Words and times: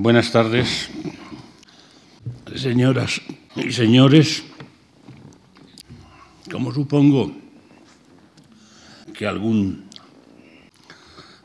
Buenas 0.00 0.30
tardes, 0.30 0.90
señoras 2.54 3.20
y 3.56 3.72
señores. 3.72 4.44
Como 6.48 6.72
supongo 6.72 7.36
que 9.12 9.26
algún 9.26 9.90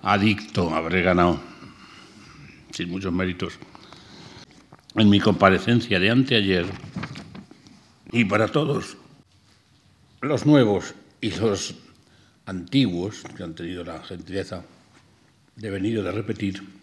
adicto 0.04 0.70
habré 0.70 1.02
ganado, 1.02 1.42
sin 2.70 2.92
muchos 2.92 3.12
méritos, 3.12 3.58
en 4.94 5.10
mi 5.10 5.20
comparecencia 5.20 6.00
de 6.00 6.12
anteayer, 6.12 6.68
y 8.12 8.24
para 8.26 8.50
todos 8.50 8.98
los 10.22 10.46
nuevos 10.46 10.94
y 11.22 11.32
los 11.32 11.74
antiguos 12.46 13.24
que 13.36 13.42
han 13.42 13.56
tenido 13.56 13.84
la 13.84 14.04
gentileza 14.04 14.64
de 15.56 15.72
venir 15.72 16.04
de 16.04 16.12
repetir, 16.12 16.83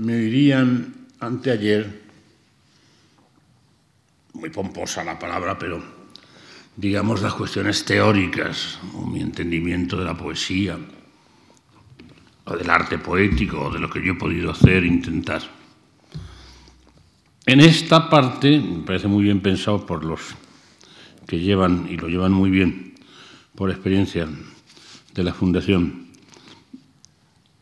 me 0.00 0.16
dirían 0.16 0.94
anteayer, 1.20 2.00
muy 4.32 4.48
pomposa 4.48 5.04
la 5.04 5.18
palabra, 5.18 5.58
pero 5.58 5.82
digamos 6.74 7.20
las 7.20 7.34
cuestiones 7.34 7.84
teóricas, 7.84 8.78
o 8.94 9.04
mi 9.04 9.20
entendimiento 9.20 9.98
de 9.98 10.06
la 10.06 10.16
poesía, 10.16 10.78
o 12.46 12.56
del 12.56 12.70
arte 12.70 12.96
poético, 12.96 13.60
o 13.60 13.70
de 13.70 13.78
lo 13.78 13.90
que 13.90 14.02
yo 14.02 14.12
he 14.12 14.16
podido 14.16 14.50
hacer, 14.50 14.86
intentar. 14.86 15.42
En 17.44 17.60
esta 17.60 18.08
parte, 18.08 18.58
me 18.58 18.82
parece 18.84 19.06
muy 19.06 19.24
bien 19.24 19.40
pensado 19.40 19.84
por 19.84 20.02
los 20.02 20.34
que 21.26 21.40
llevan, 21.40 21.86
y 21.90 21.98
lo 21.98 22.08
llevan 22.08 22.32
muy 22.32 22.48
bien 22.48 22.94
por 23.54 23.70
experiencia 23.70 24.26
de 25.12 25.22
la 25.22 25.34
Fundación, 25.34 26.09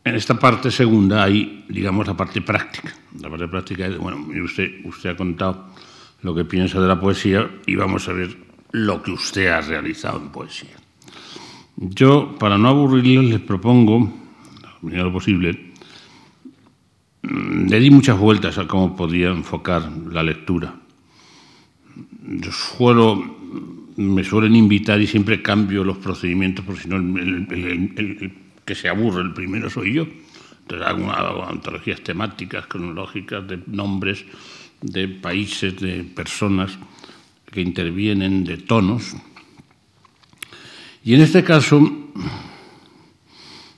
en 0.09 0.15
esta 0.15 0.37
parte 0.37 0.71
segunda 0.71 1.23
hay, 1.23 1.65
digamos, 1.69 2.07
la 2.07 2.17
parte 2.17 2.41
práctica. 2.41 2.93
La 3.19 3.29
parte 3.29 3.47
práctica 3.47 3.87
es, 3.87 3.97
bueno, 3.97 4.27
usted, 4.43 4.85
usted 4.85 5.11
ha 5.11 5.15
contado 5.15 5.67
lo 6.21 6.35
que 6.35 6.45
piensa 6.45 6.79
de 6.81 6.87
la 6.87 6.99
poesía 6.99 7.49
y 7.65 7.75
vamos 7.75 8.07
a 8.07 8.13
ver 8.13 8.35
lo 8.71 9.01
que 9.01 9.11
usted 9.11 9.47
ha 9.47 9.61
realizado 9.61 10.19
en 10.19 10.29
poesía. 10.29 10.75
Yo, 11.77 12.35
para 12.37 12.57
no 12.57 12.67
aburrirles, 12.67 13.29
les 13.29 13.39
propongo, 13.39 14.11
lo 14.81 15.03
lo 15.03 15.13
posible, 15.13 15.71
mm, 17.21 17.67
le 17.69 17.79
di 17.79 17.89
muchas 17.89 18.19
vueltas 18.19 18.57
a 18.57 18.67
cómo 18.67 18.95
podía 18.95 19.29
enfocar 19.29 19.89
la 20.11 20.23
lectura. 20.23 20.75
Yo 22.21 22.51
suelo, 22.51 23.37
me 23.95 24.23
suelen 24.23 24.55
invitar 24.55 25.01
y 25.01 25.07
siempre 25.07 25.41
cambio 25.41 25.83
los 25.83 25.97
procedimientos, 25.97 26.65
porque 26.65 26.81
si 26.81 26.89
no 26.89 26.97
el 26.97 28.31
que 28.69 28.75
se 28.75 28.87
aburre, 28.87 29.23
el 29.23 29.33
primero 29.33 29.67
soy 29.67 29.95
yo. 29.95 30.05
Entonces 30.61 30.87
hago, 30.87 31.43
antologías 31.43 32.01
temáticas, 32.01 32.67
cronológicas, 32.67 33.47
de 33.47 33.59
nombres, 33.65 34.23
de 34.79 35.07
países, 35.07 35.75
de 35.77 36.03
personas 36.03 36.77
que 37.51 37.61
intervienen, 37.61 38.43
de 38.43 38.57
tonos. 38.57 39.15
Y 41.03 41.15
en 41.15 41.21
este 41.21 41.43
caso, 41.43 41.81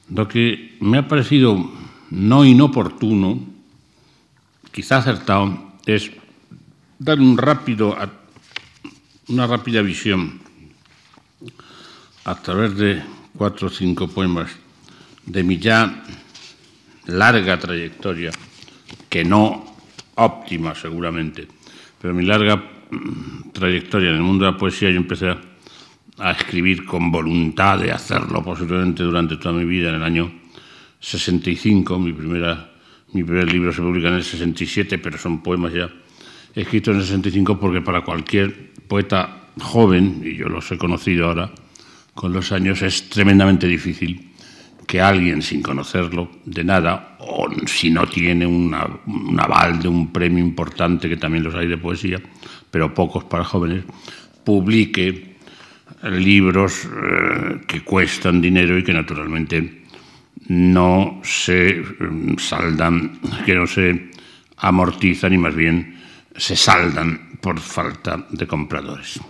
lo 0.09 0.27
que 0.27 0.75
me 0.81 0.97
ha 0.97 1.07
parecido 1.07 1.71
no 2.09 2.43
inoportuno, 2.43 3.39
quizá 4.73 4.97
acertado, 4.97 5.71
es 5.85 6.11
dar 6.99 7.17
un 7.17 7.37
rápido, 7.37 7.95
una 9.29 9.47
rápida 9.47 9.81
visión 9.81 10.41
a 12.25 12.35
través 12.35 12.75
de 12.75 13.01
cuatro 13.37 13.67
o 13.67 13.71
cinco 13.71 14.09
poemas 14.09 14.51
de 15.25 15.43
mi 15.43 15.57
ya 15.57 16.03
larga 17.07 17.59
trayectoria, 17.59 18.31
que 19.09 19.23
no 19.23 19.75
óptima 20.15 20.75
seguramente, 20.75 21.47
pero 22.01 22.13
mi 22.13 22.25
larga 22.25 22.55
mm, 22.55 23.51
trayectoria 23.51 24.09
en 24.09 24.15
el 24.15 24.21
mundo 24.21 24.45
de 24.45 24.51
la 24.51 24.57
poesía, 24.57 24.89
yo 24.89 24.97
empecé 24.97 25.29
a, 25.29 25.37
escribir 26.37 26.85
con 26.85 27.11
voluntad 27.11 27.79
de 27.79 27.91
hacerlo 27.91 28.43
posiblemente 28.43 29.01
durante 29.01 29.37
toda 29.37 29.55
mi 29.55 29.65
vida 29.65 29.89
en 29.89 29.95
el 29.95 30.03
año 30.03 30.31
65, 30.99 31.97
mi, 31.97 32.13
primera, 32.13 32.73
mi 33.13 33.23
primer 33.23 33.51
libro 33.51 33.73
se 33.73 33.81
publica 33.81 34.09
en 34.09 34.15
el 34.15 34.23
67, 34.23 34.99
pero 34.99 35.17
son 35.17 35.41
poemas 35.41 35.73
ya 35.73 35.89
escritos 36.53 36.93
en 36.93 36.99
el 36.99 37.07
65 37.07 37.59
porque 37.59 37.81
para 37.81 38.01
cualquier 38.01 38.71
poeta 38.87 39.47
joven, 39.59 40.21
y 40.23 40.35
yo 40.35 40.47
los 40.47 40.71
he 40.71 40.77
conocido 40.77 41.27
ahora 41.27 41.51
con 42.13 42.33
los 42.33 42.51
años, 42.51 42.83
es 42.83 43.09
tremendamente 43.09 43.65
difícil 43.65 44.30
que 44.91 44.99
alguien 44.99 45.41
sin 45.41 45.61
conocerlo 45.61 46.29
de 46.43 46.65
nada, 46.65 47.15
o 47.19 47.47
si 47.65 47.89
no 47.89 48.05
tiene 48.07 48.45
un 48.45 48.75
aval 49.39 49.79
de 49.79 49.87
un 49.87 50.11
premio 50.11 50.43
importante, 50.43 51.07
que 51.07 51.15
también 51.15 51.45
los 51.45 51.55
hay 51.55 51.67
de 51.67 51.77
poesía, 51.77 52.21
pero 52.69 52.93
pocos 52.93 53.23
para 53.23 53.45
jóvenes, 53.45 53.85
publique 54.43 55.37
libros 56.03 56.83
eh, 56.83 57.61
que 57.65 57.85
cuestan 57.85 58.41
dinero 58.41 58.77
y 58.77 58.83
que 58.83 58.91
naturalmente 58.91 59.85
no 60.49 61.21
se 61.23 61.81
mm, 61.81 62.37
saldan, 62.37 63.17
que 63.45 63.55
no 63.55 63.67
se 63.67 64.11
amortizan 64.57 65.31
y 65.31 65.37
más 65.37 65.55
bien 65.55 66.01
se 66.35 66.57
saldan 66.57 67.39
por 67.39 67.61
falta 67.61 68.27
de 68.29 68.45
compradores. 68.45 69.21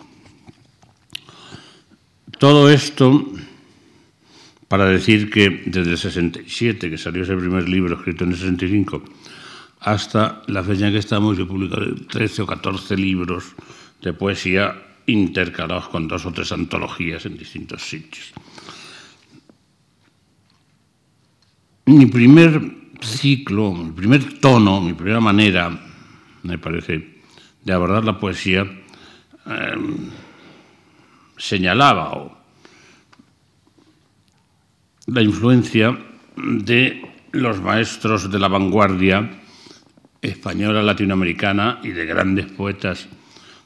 Todo 2.40 2.68
esto 2.68 3.32
para 4.72 4.86
decir 4.86 5.30
que 5.30 5.64
desde 5.66 5.92
el 5.92 5.98
67, 5.98 6.90
que 6.90 6.98
salió 6.98 7.24
ese 7.24 7.36
primer 7.36 7.68
libro 7.68 7.98
escrito 7.98 8.24
en 8.24 8.32
el 8.32 8.38
65, 8.38 9.04
hasta 9.82 10.44
la 10.48 10.64
fecha 10.64 10.88
en 10.88 10.94
que 10.94 11.00
estamos, 11.00 11.38
he 11.38 11.44
publicado 11.44 11.94
13 12.08 12.44
o 12.44 12.48
14 12.48 12.96
libros 12.96 13.52
de 14.02 14.14
poesía 14.14 14.72
intercalados 15.08 15.90
con 15.90 16.08
dos 16.08 16.26
o 16.26 16.32
tres 16.32 16.54
antologías 16.54 17.26
en 17.26 17.36
distintos 17.36 17.84
sitios. 17.84 18.32
Mi 21.88 22.06
primer 22.06 22.96
ciclo, 23.02 23.74
mi 23.74 23.92
primer 23.92 24.40
tono, 24.40 24.80
mi 24.80 24.94
primera 24.94 25.20
manera, 25.20 25.68
me 26.44 26.58
parece, 26.58 27.20
de 27.62 27.74
abordar 27.74 28.06
la 28.06 28.18
poesía, 28.18 28.64
eh, 28.64 29.76
señalaba 31.36 32.14
o 32.14 32.41
la 35.12 35.22
influencia 35.22 35.98
de 36.38 37.02
los 37.34 37.62
maestros 37.62 38.32
de 38.32 38.40
la 38.40 38.48
vanguardia 38.48 39.42
española, 40.22 40.82
latinoamericana 40.82 41.80
y 41.84 41.90
de 41.90 42.06
grandes 42.06 42.46
poetas 42.46 43.10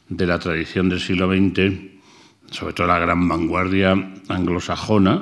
de 0.09 0.25
la 0.25 0.39
tradición 0.39 0.89
del 0.89 0.99
siglo 0.99 1.27
XX, 1.27 1.71
sobre 2.49 2.73
todo 2.73 2.87
la 2.87 2.97
gran 2.97 3.27
vanguardia 3.29 3.91
anglosajona, 4.27 5.21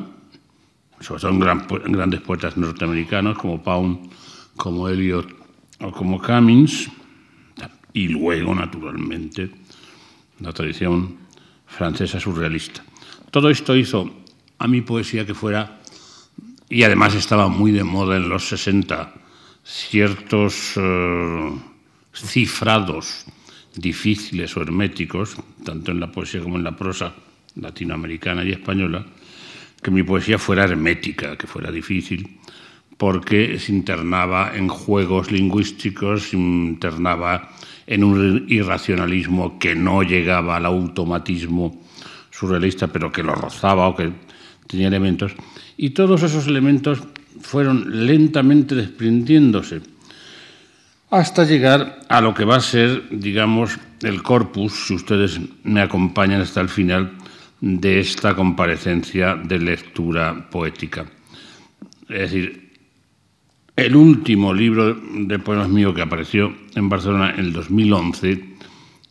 sobre 1.02 1.22
todo 1.22 1.32
en, 1.32 1.92
grandes 1.92 2.22
poetas 2.22 2.56
norteamericanos 2.56 3.38
como 3.38 3.62
Pound, 3.62 4.10
como 4.56 4.88
Eliot 4.88 5.28
o 5.82 5.92
como 5.92 6.22
Cummings, 6.22 6.90
y 7.92 8.08
luego, 8.08 8.56
naturalmente, 8.56 9.52
la 10.40 10.54
tradición 10.54 11.18
francesa 11.68 12.18
surrealista. 12.18 12.82
Todo 13.30 13.50
esto 13.50 13.76
hizo 13.76 14.10
a 14.58 14.68
mi 14.68 14.82
poesía 14.82 15.26
que 15.26 15.34
fuera 15.34 15.83
y 16.74 16.84
además 16.84 17.14
estaba 17.14 17.50
muy 17.50 17.72
de 17.72 17.84
moda 17.84 18.18
en 18.18 18.30
los 18.30 18.48
60 18.48 19.14
ciertos 19.64 20.74
eh, 20.76 21.52
cifrados 22.16 23.26
difíciles 23.76 24.58
o 24.58 24.62
herméticos, 24.62 25.38
tanto 25.64 25.92
en 25.92 26.00
la 26.00 26.12
poesía 26.12 26.42
como 26.42 26.58
en 26.58 26.64
la 26.64 26.76
prosa 26.76 27.14
latinoamericana 27.56 28.44
y 28.44 28.52
española, 28.52 29.06
que 29.84 29.92
mi 29.92 30.02
poesía 30.02 30.40
fuera 30.40 30.64
hermética, 30.64 31.38
que 31.38 31.46
fuera 31.46 31.72
difícil, 31.72 32.40
porque 32.98 33.60
se 33.60 33.72
internaba 33.72 34.54
en 34.56 34.68
juegos 34.68 35.32
lingüísticos, 35.32 36.30
se 36.30 36.38
internaba 36.38 37.52
en 37.86 38.04
un 38.04 38.46
irracionalismo 38.50 39.60
que 39.60 39.76
no 39.76 40.02
llegaba 40.02 40.58
al 40.58 40.66
automatismo 40.66 41.84
surrealista, 42.32 42.88
pero 42.88 43.12
que 43.12 43.22
lo 43.22 43.36
rozaba 43.36 43.88
o 43.88 43.96
que 43.96 44.12
tenía 44.68 44.88
elementos 44.88 45.36
y 45.78 45.92
todos 45.92 46.24
esos 46.24 46.48
elementos 46.48 47.00
fueron 47.42 48.06
lentamente 48.06 48.76
desprendiéndose 48.76 49.82
hasta 51.14 51.46
llegar 51.46 52.00
a 52.10 52.22
lo 52.22 52.34
que 52.34 52.44
va 52.44 52.56
a 52.56 52.60
ser, 52.60 53.04
digamos, 53.12 53.78
el 54.02 54.24
corpus, 54.24 54.88
si 54.88 54.96
ustedes 54.96 55.40
me 55.64 55.82
acompañan 55.82 56.42
hasta 56.42 56.60
el 56.60 56.70
final, 56.70 57.12
de 57.62 58.00
esta 58.00 58.36
comparecencia 58.36 59.36
de 59.36 59.60
lectura 59.60 60.50
poética. 60.50 61.06
Es 62.10 62.32
decir, 62.32 62.72
el 63.76 63.96
último 63.96 64.54
libro 64.54 64.96
de 64.96 65.38
poemas 65.38 65.70
mío 65.70 65.94
que 65.94 66.02
apareció 66.02 66.52
en 66.74 66.90
Barcelona 66.90 67.36
en 67.38 67.46
el 67.46 67.54
2011 67.54 68.46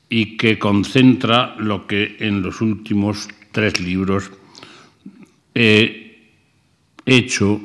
y 0.08 0.36
que 0.36 0.58
concentra 0.58 1.54
lo 1.58 1.86
que 1.86 2.16
en 2.18 2.42
los 2.42 2.60
últimos 2.60 3.28
tres 3.52 3.80
libros 3.80 4.30
he 5.54 6.01
hecho 7.06 7.60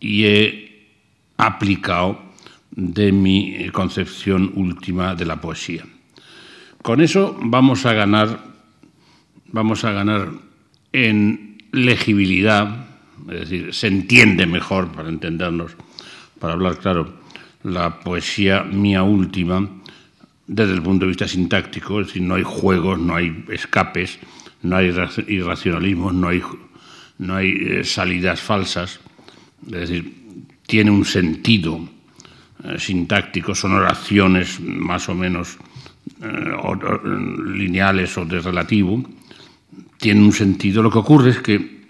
y 0.00 0.24
he 0.24 0.88
aplicado 1.36 2.20
de 2.70 3.12
mi 3.12 3.68
concepción 3.70 4.52
última 4.54 5.14
de 5.14 5.26
la 5.26 5.40
poesía. 5.40 5.84
Con 6.82 7.00
eso 7.00 7.36
vamos 7.40 7.86
a 7.86 7.92
ganar, 7.92 8.44
vamos 9.48 9.84
a 9.84 9.92
ganar 9.92 10.30
en 10.92 11.58
legibilidad, 11.72 12.86
es 13.30 13.40
decir, 13.40 13.74
se 13.74 13.86
entiende 13.86 14.46
mejor 14.46 14.90
para 14.92 15.08
entendernos, 15.08 15.76
para 16.38 16.54
hablar 16.54 16.78
claro, 16.78 17.14
la 17.62 18.00
poesía 18.00 18.64
mía 18.64 19.02
última 19.04 19.68
desde 20.46 20.74
el 20.74 20.82
punto 20.82 21.04
de 21.04 21.10
vista 21.10 21.28
sintáctico, 21.28 22.00
es 22.00 22.08
decir, 22.08 22.22
no 22.22 22.34
hay 22.34 22.42
juegos, 22.42 22.98
no 22.98 23.14
hay 23.14 23.44
escapes, 23.48 24.18
no 24.62 24.76
hay 24.76 24.92
irracionalismos, 25.28 26.12
no 26.12 26.28
hay, 26.28 26.42
no 27.22 27.36
hay 27.36 27.50
eh, 27.50 27.84
salidas 27.84 28.40
falsas, 28.40 28.98
es 29.66 29.72
decir, 29.72 30.22
tiene 30.66 30.90
un 30.90 31.04
sentido 31.04 31.88
eh, 32.64 32.78
sintáctico, 32.78 33.54
son 33.54 33.74
oraciones 33.74 34.60
más 34.60 35.08
o 35.08 35.14
menos 35.14 35.56
eh, 36.20 36.28
lineales 37.54 38.18
o 38.18 38.24
de 38.24 38.40
relativo, 38.40 39.02
tiene 39.98 40.20
un 40.20 40.32
sentido. 40.32 40.82
Lo 40.82 40.90
que 40.90 40.98
ocurre 40.98 41.30
es 41.30 41.38
que 41.38 41.82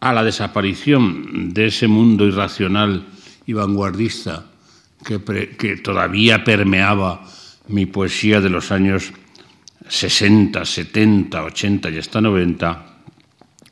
a 0.00 0.12
la 0.12 0.22
desaparición 0.22 1.54
de 1.54 1.66
ese 1.68 1.88
mundo 1.88 2.26
irracional 2.26 3.06
y 3.46 3.54
vanguardista 3.54 4.44
que, 5.02 5.80
todavía 5.82 6.44
permeaba 6.44 7.24
mi 7.68 7.86
poesía 7.86 8.40
de 8.42 8.50
los 8.50 8.70
años 8.70 9.12
60, 9.88 10.62
70, 10.64 11.42
80 11.42 11.90
y 11.90 11.98
hasta 11.98 12.20
90, 12.20 12.95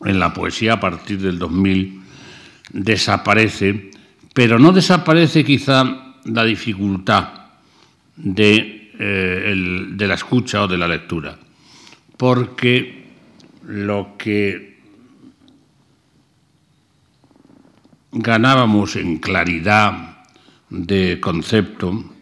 en 0.04 0.18
la 0.18 0.32
poesía 0.32 0.74
a 0.74 0.80
partir 0.80 1.20
del 1.20 1.38
2000 1.38 2.02
desaparece, 2.72 3.90
pero 4.32 4.58
no 4.58 4.72
desaparece 4.72 5.44
quizá 5.44 6.14
la 6.24 6.44
dificultad 6.44 7.28
de, 8.16 8.92
eh, 8.98 9.86
de 9.90 10.08
la 10.08 10.14
escucha 10.14 10.62
o 10.62 10.68
de 10.68 10.78
la 10.78 10.88
lectura, 10.88 11.38
porque 12.16 13.04
lo 13.66 14.16
que 14.18 14.78
ganábamos 18.12 18.96
en 18.96 19.18
claridad 19.18 20.24
de 20.70 21.18
concepto 21.20 22.12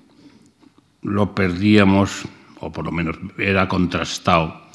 lo 1.02 1.34
perdíamos, 1.34 2.22
o 2.60 2.72
por 2.72 2.84
lo 2.84 2.92
menos 2.92 3.16
era 3.36 3.68
contrastado, 3.68 4.68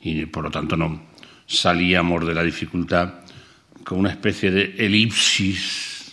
y 0.00 0.26
por 0.26 0.44
lo 0.44 0.50
tanto 0.50 0.76
no 0.76 1.11
salíamos 1.52 2.26
de 2.26 2.34
la 2.34 2.42
dificultad 2.42 3.14
con 3.84 3.98
una 3.98 4.10
especie 4.10 4.50
de 4.50 4.74
elipsis, 4.78 6.12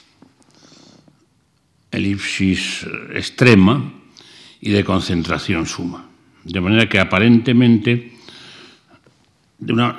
elipsis 1.92 2.86
extrema 3.14 3.94
y 4.62 4.72
de 4.72 4.84
concentración 4.84 5.66
suma. 5.66 6.06
De 6.44 6.60
manera 6.62 6.90
que 6.90 7.00
aparentemente 7.00 8.14
de 9.58 9.74
una, 9.74 9.98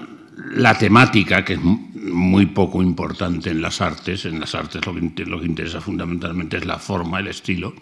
la 0.54 0.76
temática, 0.76 1.44
que 1.44 1.54
es 1.54 1.60
muy 1.60 2.46
poco 2.46 2.82
importante 2.82 3.50
en 3.50 3.62
las 3.62 3.80
artes, 3.80 4.24
en 4.24 4.40
las 4.40 4.54
artes 4.54 4.84
lo 4.84 4.94
que, 4.94 5.24
lo 5.24 5.40
que 5.40 5.46
interesa 5.46 5.80
fundamentalmente 5.80 6.56
es 6.56 6.66
la 6.66 6.78
forma, 6.78 7.20
el 7.20 7.28
estilo, 7.28 7.74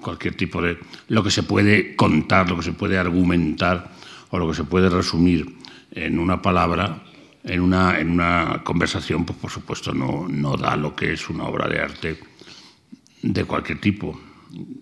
cualquier 0.00 0.34
tipo 0.34 0.60
de... 0.60 0.78
lo 1.08 1.22
que 1.22 1.30
se 1.30 1.44
puede 1.44 1.94
contar, 1.96 2.48
lo 2.50 2.56
que 2.56 2.64
se 2.64 2.72
puede 2.72 2.98
argumentar 2.98 3.92
o 4.30 4.38
lo 4.38 4.48
que 4.48 4.54
se 4.54 4.64
puede 4.64 4.88
resumir 4.88 5.61
en 5.94 6.18
una 6.18 6.40
palabra, 6.40 7.02
en 7.44 7.60
una, 7.60 7.98
en 7.98 8.10
una 8.10 8.62
conversación, 8.64 9.24
pues 9.24 9.38
por 9.38 9.50
supuesto 9.50 9.92
no, 9.92 10.26
no 10.28 10.56
da 10.56 10.76
lo 10.76 10.94
que 10.94 11.12
es 11.12 11.28
una 11.28 11.44
obra 11.44 11.68
de 11.68 11.80
arte 11.80 12.18
de 13.22 13.44
cualquier 13.44 13.80
tipo, 13.80 14.18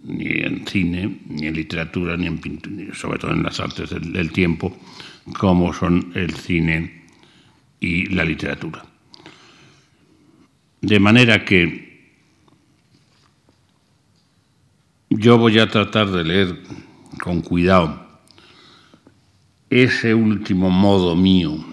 ni 0.05 0.27
en 0.27 0.67
cine, 0.67 1.21
ni 1.27 1.47
en 1.47 1.55
literatura, 1.55 2.17
ni 2.17 2.27
en 2.27 2.39
pintura, 2.39 2.95
sobre 2.95 3.19
todo 3.19 3.33
en 3.33 3.43
las 3.43 3.61
artes 3.61 3.91
del 3.91 4.33
tiempo, 4.33 4.77
como 5.39 5.73
son 5.73 6.13
el 6.15 6.35
cine 6.35 7.05
y 7.79 8.07
la 8.07 8.25
literatura. 8.25 8.85
De 10.81 10.99
manera 10.99 11.45
que 11.45 11.91
yo 15.11 15.39
voy 15.39 15.59
a 15.59 15.69
tratar 15.69 16.11
de 16.11 16.25
leer 16.25 16.63
con 17.23 17.43
cuidado 17.43 18.10
ese 19.71 20.15
último 20.15 20.69
modo 20.69 21.15
mío 21.15 21.65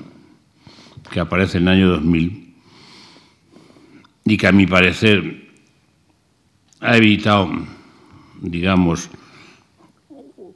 que 1.11 1.19
aparece 1.19 1.57
en 1.57 1.63
el 1.63 1.73
año 1.73 1.89
2000 1.89 2.53
y 4.25 4.37
que 4.37 4.47
a 4.47 4.51
mi 4.51 4.67
parecer 4.67 5.47
ha 6.79 6.95
evitado, 6.95 7.49
digamos, 8.41 9.09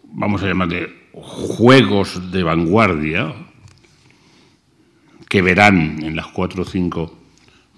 vamos 0.03 0.43
a 0.43 0.47
llamarle 0.47 1.01
juegos 1.13 2.31
de 2.31 2.43
vanguardia, 2.43 3.33
que 5.27 5.41
verán 5.41 6.03
en 6.03 6.15
las 6.15 6.27
cuatro 6.27 6.63
o 6.63 6.65
cinco 6.65 7.17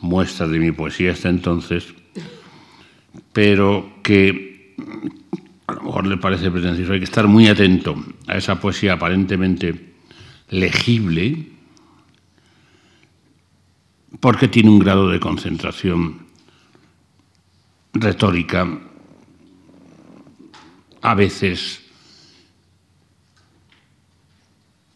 muestras 0.02 0.50
de 0.50 0.60
mi 0.60 0.72
poesía 0.72 1.12
hasta 1.12 1.30
entonces, 1.30 1.94
pero 3.32 4.02
que 4.04 4.76
a 5.74 5.76
lo 5.78 5.84
mejor 5.84 6.08
le 6.08 6.18
parece 6.18 6.52
pretencioso, 6.52 6.94
hay 6.94 7.00
que 7.00 7.06
estar 7.06 7.28
muy 7.28 7.48
atento 7.48 7.96
a 8.28 8.38
esa 8.38 8.60
poesía 8.60 8.94
aparentemente 8.94 9.96
legible, 10.50 11.50
porque 14.20 14.48
tiene 14.48 14.70
un 14.70 14.80
grado 14.80 15.10
de 15.10 15.20
concentración 15.20 16.28
retórica 17.94 18.68
a 21.02 21.16
veces 21.16 21.82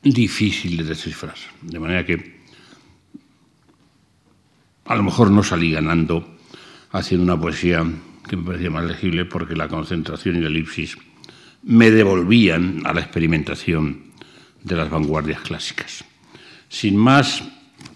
difícil 0.03 0.77
de 0.77 0.83
descifrar. 0.83 1.35
De 1.61 1.79
manera 1.79 2.05
que 2.05 2.37
a 4.85 4.95
lo 4.95 5.03
mejor 5.03 5.31
no 5.31 5.43
salí 5.43 5.71
ganando 5.71 6.37
haciendo 6.91 7.23
una 7.23 7.41
poesía 7.41 7.85
que 8.27 8.37
me 8.37 8.43
parecía 8.43 8.69
más 8.69 8.85
legible 8.85 9.25
porque 9.25 9.55
la 9.55 9.67
concentración 9.67 10.35
y 10.35 10.41
la 10.41 10.47
elipsis 10.47 10.97
me 11.63 11.91
devolvían 11.91 12.81
a 12.85 12.93
la 12.93 13.01
experimentación 13.01 14.11
de 14.63 14.75
las 14.75 14.89
vanguardias 14.89 15.41
clásicas. 15.41 16.03
Sin 16.69 16.97
más, 16.97 17.43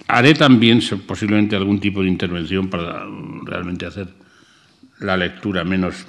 haré 0.07 0.33
también 0.33 0.81
posiblemente 1.05 1.55
algún 1.55 1.79
tipo 1.79 2.01
de 2.01 2.07
intervención 2.07 2.69
para 2.69 3.05
realmente 3.43 3.85
hacer 3.85 4.07
la 4.99 5.17
lectura 5.17 5.63
menos 5.63 6.05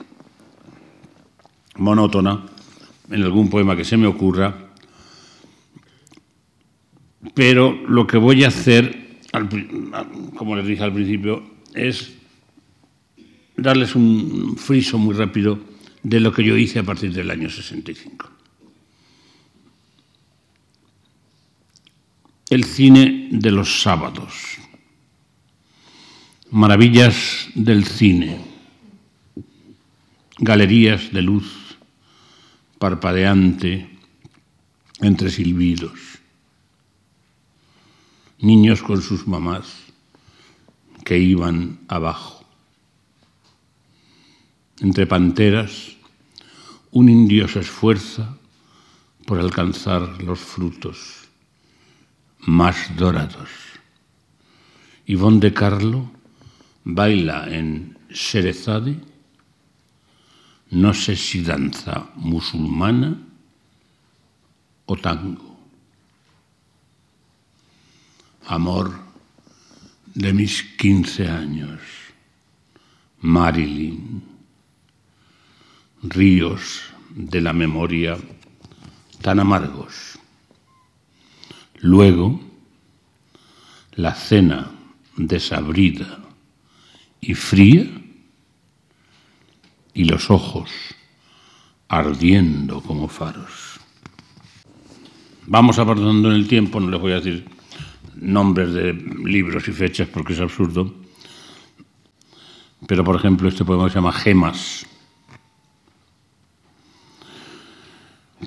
monótona 1.76 2.44
en 3.10 3.22
algún 3.22 3.50
poema 3.50 3.76
que 3.76 3.84
se 3.84 3.96
me 3.96 4.06
ocurra, 4.06 4.55
pero 7.34 7.72
lo 7.88 8.06
que 8.06 8.19
voy 8.19 8.44
a 8.44 8.48
hacer 8.48 9.02
como 10.36 10.56
les 10.56 10.67
dije 10.67 10.82
al 10.84 10.93
principio, 10.93 11.43
es 11.74 12.19
darles 13.56 13.94
un 13.94 14.56
friso 14.56 14.99
muy 14.99 15.15
rápido 15.15 15.59
de 16.03 16.21
lo 16.21 16.32
que 16.32 16.44
yo 16.44 16.56
hice 16.56 16.79
a 16.79 16.82
partir 16.82 17.13
del 17.13 17.31
año 17.31 17.49
65. 17.49 18.31
El 22.51 22.65
cine 22.65 23.29
de 23.31 23.51
los 23.51 23.82
sábados. 23.82 24.35
Maravillas 26.51 27.49
del 27.55 27.85
cine. 27.85 28.41
Galerías 30.39 31.13
de 31.13 31.23
luz 31.23 31.79
parpadeante 32.79 33.89
entre 35.01 35.31
silbidos 35.31 36.13
niños 38.43 38.82
con 38.82 39.01
sus 39.01 39.27
mamás 39.27 39.85
que 41.05 41.17
iban 41.19 41.79
abajo. 41.89 42.42
Entre 44.82 45.06
panteras, 45.06 45.94
un 46.91 47.08
indio 47.08 47.46
se 47.46 47.60
esfuerza 47.60 48.36
por 49.24 49.39
alcanzar 49.39 50.20
los 50.20 50.41
frutos 50.41 51.29
más 52.41 52.91
dorados. 52.96 53.48
Ivonne 55.06 55.39
de 55.39 55.55
Carlo 55.55 56.10
baila 56.82 57.46
en 57.48 57.96
Sherezade, 58.10 58.98
no 60.70 60.93
sé 60.94 61.15
si 61.15 61.43
danza 61.43 62.10
musulmana 62.17 63.22
o 64.86 64.96
tango 64.96 65.62
amor 68.46 68.98
de 70.12 70.32
mis 70.32 70.65
15 70.77 71.29
años, 71.29 71.79
Marilyn, 73.20 74.31
ríos 76.03 76.82
de 77.11 77.41
la 77.41 77.53
memoria 77.53 78.17
tan 79.21 79.41
amargos. 79.41 80.19
Luego, 81.81 82.41
la 83.94 84.15
cena 84.15 84.71
desabrida 85.17 86.21
y 87.21 87.35
fría 87.35 87.87
y 89.94 90.05
los 90.05 90.31
ojos 90.31 90.71
ardiendo 91.89 92.81
como 92.81 93.09
faros. 93.09 93.79
Vamos 95.47 95.79
avanzando 95.79 96.31
en 96.31 96.37
el 96.37 96.49
tiempo, 96.49 96.81
no 96.81 96.91
les 96.91 97.01
voy 97.01 97.13
a 97.13 97.17
decir 97.17 97.44
nombres 98.15 98.73
de 98.73 98.94
libros 98.94 99.69
y 99.69 99.73
fechas 99.73 100.09
porque 100.09 100.32
es 100.32 100.41
absurdo, 100.41 100.94
pero 102.87 103.05
por 103.05 103.17
ejemplo 103.17 103.49
este 103.49 103.65
poema 103.65 103.89
se 103.89 103.97
llama 103.97 104.13
Gemas. 104.13 104.87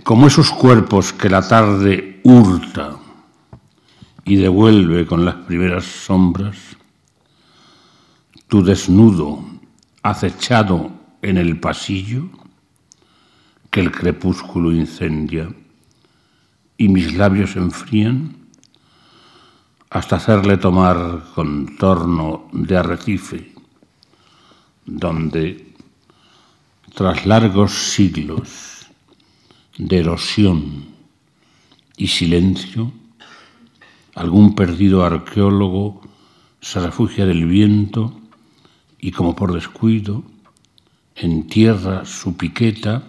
Como 0.04 0.28
esos 0.28 0.52
cuerpos 0.52 1.14
que 1.14 1.30
la 1.30 1.48
tarde 1.48 2.20
hurta 2.24 2.98
y 4.24 4.36
devuelve 4.36 5.06
con 5.06 5.25
las 5.25 5.36
primeras 5.36 5.86
sombras, 5.86 6.58
tu 8.48 8.64
desnudo 8.64 9.44
acechado 10.04 10.92
en 11.22 11.38
el 11.38 11.60
pasillo 11.60 12.30
que 13.72 13.80
el 13.80 13.92
crepúsculo 13.92 14.72
incendia 14.72 15.50
y 16.78 16.88
mis 16.90 17.16
labios 17.16 17.56
enfrían 17.56 18.36
hasta 19.90 20.18
hacerle 20.18 20.58
tomar 20.58 21.24
contorno 21.34 22.50
de 22.52 22.78
arrecife, 22.78 23.54
donde, 24.86 25.74
tras 26.94 27.25
largos 27.25 27.72
siglos 27.72 28.75
de 29.77 30.00
erosión 30.00 30.86
y 31.98 32.08
silencio, 32.08 32.91
algún 34.13 34.55
perdido 34.55 35.03
arqueólogo 35.03 36.01
se 36.62 36.79
refugia 36.79 37.25
del 37.25 37.46
viento 37.46 38.13
y 39.00 39.12
como 39.12 39.36
por 39.36 39.53
descuido 39.53 40.24
entierra 41.15 42.05
su 42.05 42.36
piqueta 42.36 43.03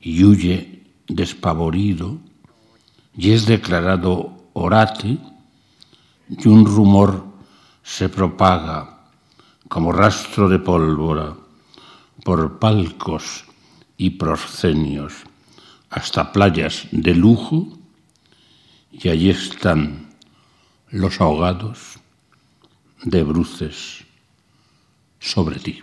y 0.00 0.24
huye 0.24 0.82
despavorido 1.06 2.18
y 3.16 3.32
es 3.32 3.46
declarado 3.46 4.48
orate 4.54 5.18
y 6.28 6.48
un 6.48 6.64
rumor 6.64 7.24
se 7.82 8.08
propaga 8.08 9.08
como 9.68 9.92
rastro 9.92 10.48
de 10.48 10.58
pólvora 10.58 11.36
por 12.24 12.58
palcos 12.58 13.44
y 13.96 14.10
proscenios 14.10 15.24
hasta 15.94 16.32
playas 16.32 16.88
de 16.90 17.14
lujo 17.14 17.68
y 18.90 19.08
allí 19.08 19.30
están 19.30 20.10
los 20.90 21.20
ahogados 21.20 22.00
de 23.04 23.22
bruces 23.22 24.04
sobre 25.20 25.60
ti. 25.60 25.78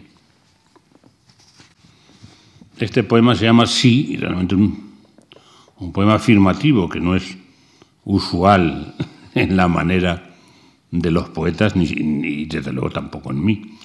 Este 2.77 3.03
poema 3.03 3.35
se 3.35 3.45
llama 3.45 3.65
Sí, 3.65 4.07
y 4.09 4.17
realmente 4.17 4.55
un, 4.55 4.91
poema 5.93 6.15
afirmativo 6.15 6.89
que 6.89 6.99
no 6.99 7.15
es 7.15 7.37
usual 8.03 8.93
en 9.33 9.55
la 9.55 9.69
manera 9.69 10.35
de 10.91 11.09
los 11.09 11.29
poetas, 11.29 11.77
ni, 11.77 11.85
ni, 11.85 12.45
desde 12.45 12.73
luego 12.73 12.89
tampoco 12.89 13.31
en 13.31 13.45
mí. 13.45 13.77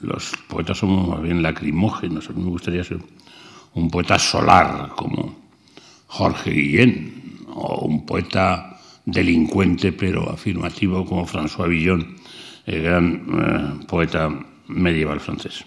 Los 0.00 0.32
poetas 0.48 0.78
somos 0.78 1.08
más 1.08 1.20
bien 1.20 1.42
lacrimógenos. 1.42 2.30
A 2.30 2.32
mí 2.32 2.42
me 2.42 2.50
gustaría 2.50 2.82
ser 2.84 3.00
un 3.74 3.90
poeta 3.90 4.18
solar 4.18 4.92
como 4.96 5.43
Jorge 6.14 6.52
Guillén, 6.52 7.42
o 7.48 7.86
un 7.86 8.06
poeta 8.06 8.78
delincuente 9.04 9.90
pero 9.90 10.30
afirmativo 10.30 11.04
como 11.04 11.26
François 11.26 11.68
Villon, 11.68 12.14
el 12.66 12.82
gran 12.82 13.06
eh, 13.26 13.86
poeta 13.88 14.30
medieval 14.68 15.18
francés. 15.18 15.66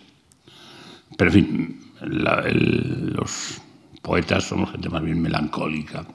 Pero 1.17 1.31
en 1.31 1.35
fin, 1.35 1.79
los 1.99 3.61
poetas 4.01 4.45
somos 4.45 4.71
gente 4.71 4.87
más 4.87 5.03
bien 5.03 5.21
melancólica 5.21 6.07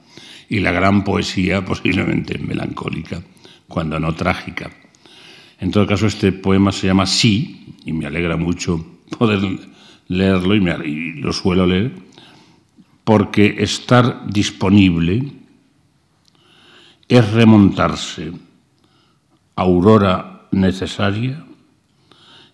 y 0.49 0.59
la 0.61 0.71
gran 0.71 1.03
poesía 1.03 1.63
posiblemente 1.71 2.39
melancólica 2.39 3.21
cuando 3.67 3.99
no 3.99 4.15
trágica. 4.15 4.71
En 5.59 5.69
todo 5.69 5.85
caso, 5.85 6.07
este 6.07 6.31
poema 6.31 6.71
se 6.71 6.87
llama 6.87 7.05
Sí, 7.05 7.77
y 7.85 7.93
me 7.93 8.07
alegra 8.07 8.35
mucho 8.35 8.83
poder 9.19 9.41
leerlo 10.07 10.55
y, 10.55 10.59
me, 10.59 10.75
y 10.87 11.21
lo 11.21 11.31
suelo 11.31 11.67
leer, 11.67 11.91
porque 13.03 13.55
estar 13.59 14.27
disponible 14.27 15.33
es 17.07 17.31
remontarse, 17.31 18.31
aurora 19.55 20.47
necesaria, 20.51 21.45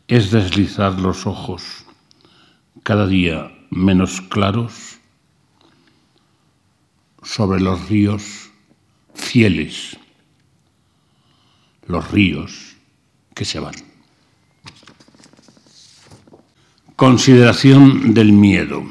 es 0.07 0.31
deslizar 0.31 0.99
los 0.99 1.27
ojos 1.27 1.85
cada 2.83 3.07
día 3.07 3.51
menos 3.69 4.21
claros 4.21 4.97
sobre 7.21 7.59
los 7.61 7.89
ríos 7.89 8.49
fieles 9.13 9.99
los 11.89 12.11
ríos 12.11 12.75
que 13.33 13.43
se 13.43 13.59
van. 13.59 13.73
Consideración 16.95 18.13
del 18.13 18.31
miedo. 18.31 18.83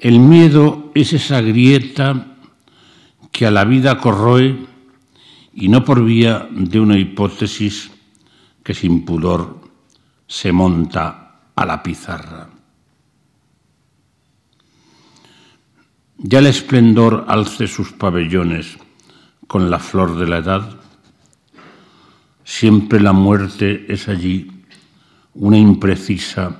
El 0.00 0.18
miedo 0.18 0.90
es 0.94 1.12
esa 1.12 1.42
grieta 1.42 2.38
que 3.30 3.44
a 3.46 3.50
la 3.50 3.66
vida 3.66 3.98
corroe 3.98 4.66
y 5.52 5.68
no 5.68 5.84
por 5.84 6.02
vía 6.02 6.48
de 6.50 6.80
una 6.80 6.96
hipótesis 6.96 7.90
que 8.64 8.72
sin 8.72 9.04
pudor 9.04 9.60
se 10.26 10.52
monta 10.52 11.42
a 11.54 11.66
la 11.66 11.82
pizarra. 11.82 12.48
Ya 16.16 16.38
el 16.38 16.46
esplendor 16.46 17.26
alce 17.28 17.66
sus 17.66 17.92
pabellones 17.92 18.78
con 19.46 19.68
la 19.68 19.78
flor 19.78 20.16
de 20.16 20.26
la 20.26 20.38
edad, 20.38 20.80
siempre 22.42 23.00
la 23.00 23.12
muerte 23.12 23.84
es 23.92 24.08
allí 24.08 24.50
una 25.34 25.58
imprecisa, 25.58 26.56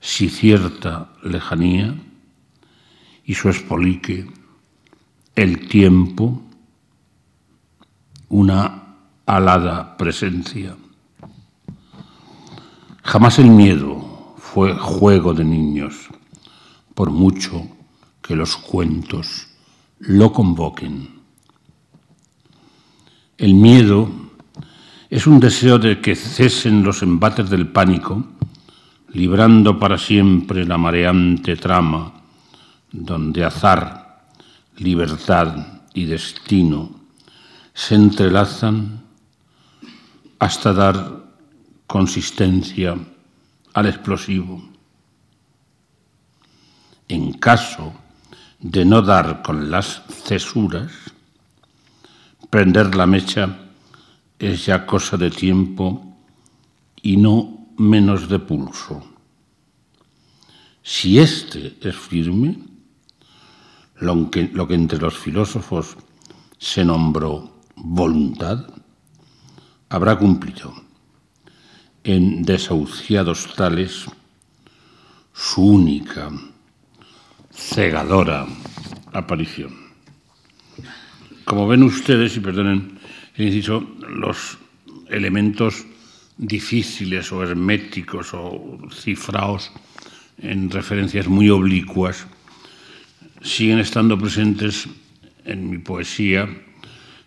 si 0.00 0.28
cierta 0.28 1.10
lejanía, 1.24 1.96
y 3.32 3.34
su 3.34 3.48
espolique, 3.48 4.26
el 5.34 5.66
tiempo, 5.66 6.42
una 8.28 8.96
alada 9.24 9.96
presencia. 9.96 10.76
Jamás 13.02 13.38
el 13.38 13.48
miedo 13.48 14.34
fue 14.36 14.74
juego 14.74 15.32
de 15.32 15.44
niños, 15.44 16.10
por 16.94 17.10
mucho 17.10 17.66
que 18.20 18.36
los 18.36 18.54
cuentos 18.58 19.46
lo 20.00 20.30
convoquen. 20.30 21.08
El 23.38 23.54
miedo 23.54 24.10
es 25.08 25.26
un 25.26 25.40
deseo 25.40 25.78
de 25.78 26.02
que 26.02 26.16
cesen 26.16 26.82
los 26.82 27.02
embates 27.02 27.48
del 27.48 27.66
pánico, 27.68 28.26
librando 29.08 29.78
para 29.78 29.96
siempre 29.96 30.66
la 30.66 30.76
mareante 30.76 31.56
trama 31.56 32.21
donde 32.92 33.44
azar, 33.44 34.22
libertad 34.76 35.80
y 35.94 36.04
destino 36.04 37.00
se 37.74 37.94
entrelazan 37.94 39.02
hasta 40.38 40.72
dar 40.72 41.24
consistencia 41.86 42.96
al 43.74 43.86
explosivo. 43.86 44.62
En 47.08 47.32
caso 47.34 47.92
de 48.60 48.84
no 48.84 49.02
dar 49.02 49.42
con 49.42 49.70
las 49.70 50.02
cesuras, 50.24 50.92
Prender 52.52 52.94
la 52.94 53.06
mecha 53.06 53.70
es 54.38 54.66
ya 54.66 54.84
cosa 54.84 55.16
de 55.16 55.30
tiempo 55.30 56.04
y 57.00 57.16
no 57.16 57.68
menos 57.78 58.28
de 58.28 58.38
pulso. 58.38 59.02
Si 60.82 61.18
éste 61.18 61.78
es 61.80 61.96
firme, 61.96 62.58
lo 64.02 64.30
que, 64.30 64.50
entre 64.70 64.98
los 64.98 65.16
filósofos 65.16 65.96
se 66.58 66.84
nombró 66.84 67.50
voluntad, 67.76 68.66
habrá 69.88 70.18
cumplido 70.18 70.74
en 72.04 72.42
desahuciados 72.42 73.54
tales 73.54 74.06
su 75.32 75.62
única, 75.62 76.30
cegadora 77.52 78.46
aparición. 79.12 79.72
Como 81.44 81.68
ven 81.68 81.82
ustedes, 81.82 82.36
y 82.36 82.40
perdonen 82.40 82.98
inciso, 83.36 83.80
los 84.08 84.58
elementos 85.10 85.86
difíciles 86.38 87.30
o 87.32 87.42
herméticos 87.42 88.34
o 88.34 88.78
cifrados 88.90 89.70
en 90.38 90.70
referencias 90.70 91.28
muy 91.28 91.50
oblicuas 91.50 92.26
siguen 93.42 93.78
estando 93.78 94.18
presentes 94.18 94.88
en 95.44 95.70
mi 95.70 95.78
poesía 95.78 96.48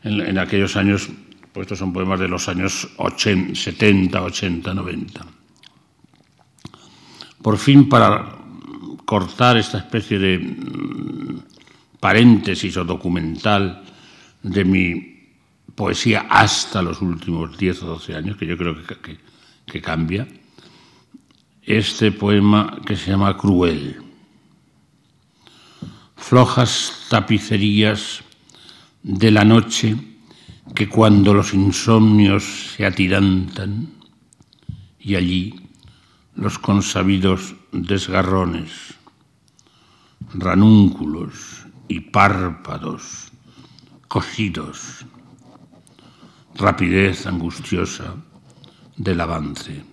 en, 0.03 0.37
aquellos 0.37 0.75
años, 0.75 1.09
pues 1.51 1.65
estos 1.65 1.79
son 1.79 1.91
poemas 1.91 2.19
de 2.19 2.27
los 2.27 2.47
años 2.47 2.87
80, 2.97 3.55
70, 3.55 4.21
80, 4.21 4.73
90. 4.73 5.25
por 7.41 7.57
fin 7.57 7.89
para 7.89 8.37
cortar 9.05 9.57
esta 9.57 9.79
especie 9.79 10.19
de 10.19 10.39
mm, 10.39 11.39
paréntesis 11.99 12.77
o 12.77 12.83
documental 12.83 13.83
de 14.41 14.63
mi 14.63 15.15
poesía 15.73 16.27
hasta 16.29 16.81
los 16.81 17.01
últimos 17.01 17.57
10 17.57 17.83
o 17.83 17.85
12 17.97 18.15
años, 18.15 18.37
que 18.37 18.45
yo 18.45 18.57
creo 18.57 18.75
que, 18.85 19.17
que 19.65 19.81
cambia, 19.81 20.27
este 21.63 22.11
poema 22.11 22.79
que 22.85 22.95
se 22.95 23.11
llama 23.11 23.35
Cruel. 23.37 24.04
Flojas 26.15 27.05
tapicerías 27.09 28.23
de 29.03 29.31
la 29.31 29.45
noche 29.45 29.95
que 30.73 30.89
cuando 30.89 31.33
los 31.33 31.53
insomnios 31.53 32.73
se 32.75 32.85
atirantan 32.85 33.89
y 34.99 35.15
allí 35.15 35.55
los 36.35 36.59
consabidos 36.59 37.55
desgarrones, 37.71 38.71
ranúnculos 40.33 41.65
y 41.87 41.99
párpados 41.99 43.31
cosidos, 44.07 45.05
rapidez 46.55 47.27
angustiosa 47.27 48.15
del 48.97 49.21
avance, 49.21 49.83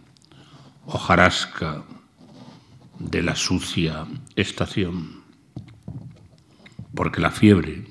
hojarasca 0.87 1.85
de 2.99 3.23
la 3.23 3.37
sucia 3.37 4.07
estación, 4.37 5.22
porque 6.95 7.21
la 7.21 7.31
fiebre 7.31 7.85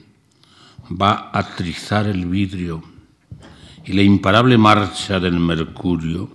va 0.89 1.31
a 1.33 1.55
trizar 1.55 2.07
el 2.07 2.25
vidrio 2.25 2.83
y 3.85 3.93
la 3.93 4.01
imparable 4.01 4.57
marcha 4.57 5.19
del 5.19 5.39
mercurio 5.39 6.29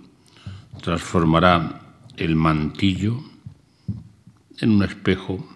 transformará 0.81 1.81
el 2.17 2.35
mantillo 2.35 3.23
en 4.59 4.71
un 4.71 4.83
espejo 4.83 5.47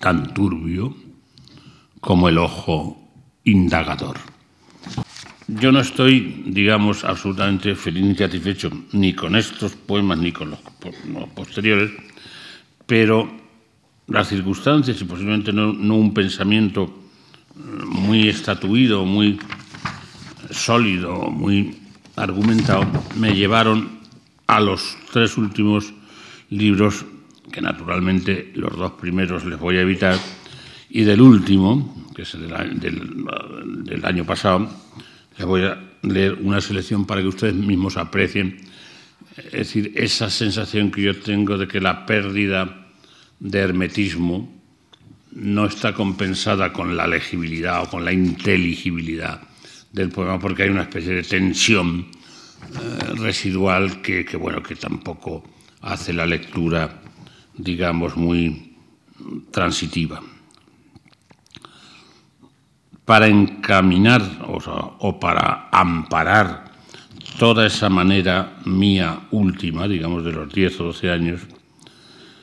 tan 0.00 0.32
turbio 0.32 0.94
como 2.00 2.28
el 2.28 2.38
ojo 2.38 2.96
indagador. 3.44 4.16
Yo 5.48 5.72
no 5.72 5.80
estoy, 5.80 6.44
digamos, 6.46 7.04
absolutamente 7.04 7.74
feliz 7.74 8.04
ni 8.04 8.14
satisfecho 8.14 8.70
ni 8.92 9.14
con 9.14 9.34
estos 9.34 9.74
poemas 9.74 10.18
ni 10.18 10.30
con 10.30 10.50
los, 10.50 10.60
posteriores, 11.34 11.90
pero 12.86 13.39
las 14.10 14.28
circunstancias 14.28 15.00
y 15.00 15.04
posiblemente 15.04 15.52
no, 15.52 15.70
un 15.70 16.12
pensamiento 16.12 16.92
muy 17.86 18.28
estatuido, 18.28 19.04
muy 19.04 19.38
sólido, 20.50 21.30
muy 21.30 21.76
argumentado, 22.16 22.86
me 23.16 23.34
llevaron 23.34 24.00
a 24.46 24.60
los 24.60 24.96
tres 25.12 25.38
últimos 25.38 25.92
libros, 26.50 27.04
que 27.52 27.60
naturalmente 27.60 28.52
los 28.56 28.76
dos 28.76 28.92
primeros 28.92 29.44
les 29.44 29.58
voy 29.58 29.76
a 29.76 29.82
evitar, 29.82 30.18
y 30.88 31.04
del 31.04 31.20
último, 31.20 32.04
que 32.14 32.22
es 32.22 32.32
del, 32.32 33.84
del 33.84 34.04
año 34.04 34.24
pasado, 34.24 34.68
les 35.38 35.46
voy 35.46 35.62
a 35.62 35.78
leer 36.02 36.38
una 36.42 36.60
selección 36.60 37.04
para 37.06 37.20
que 37.20 37.28
ustedes 37.28 37.54
mismos 37.54 37.96
aprecien, 37.96 38.56
es 39.36 39.52
decir, 39.52 39.92
esa 39.94 40.28
sensación 40.30 40.90
que 40.90 41.02
yo 41.02 41.16
tengo 41.20 41.56
de 41.56 41.68
que 41.68 41.80
la 41.80 42.04
pérdida 42.04 42.79
de 43.40 43.58
hermetismo, 43.58 44.48
no 45.32 45.66
está 45.66 45.94
compensada 45.94 46.72
con 46.72 46.96
la 46.96 47.06
legibilidad 47.06 47.82
o 47.82 47.90
con 47.90 48.04
la 48.04 48.12
inteligibilidad 48.12 49.40
del 49.92 50.10
poema 50.10 50.38
porque 50.38 50.64
hay 50.64 50.68
una 50.68 50.82
especie 50.82 51.14
de 51.14 51.22
tensión 51.22 52.06
eh, 52.10 53.14
residual 53.16 54.02
que, 54.02 54.24
bueno, 54.38 54.62
que 54.62 54.76
tampoco 54.76 55.44
hace 55.80 56.12
la 56.12 56.26
lectura, 56.26 57.00
digamos, 57.56 58.16
muy 58.16 58.76
transitiva. 59.50 60.20
Para 63.04 63.26
encaminar 63.26 64.22
o 65.00 65.18
para 65.18 65.68
amparar 65.72 66.70
toda 67.38 67.66
esa 67.66 67.88
manera 67.88 68.58
mía 68.66 69.26
última, 69.32 69.88
digamos, 69.88 70.24
de 70.24 70.32
los 70.32 70.52
10 70.52 70.80
o 70.80 70.84
12 70.84 71.10
años, 71.10 71.40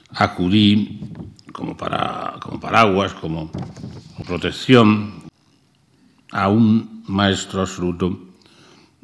acudí 0.09 0.99
como, 1.51 1.75
para, 1.75 2.35
como 2.41 2.59
paraguas, 2.59 3.13
como 3.13 3.51
protección 4.25 5.23
a 6.31 6.49
un 6.49 7.03
maestro 7.07 7.61
absoluto 7.61 8.19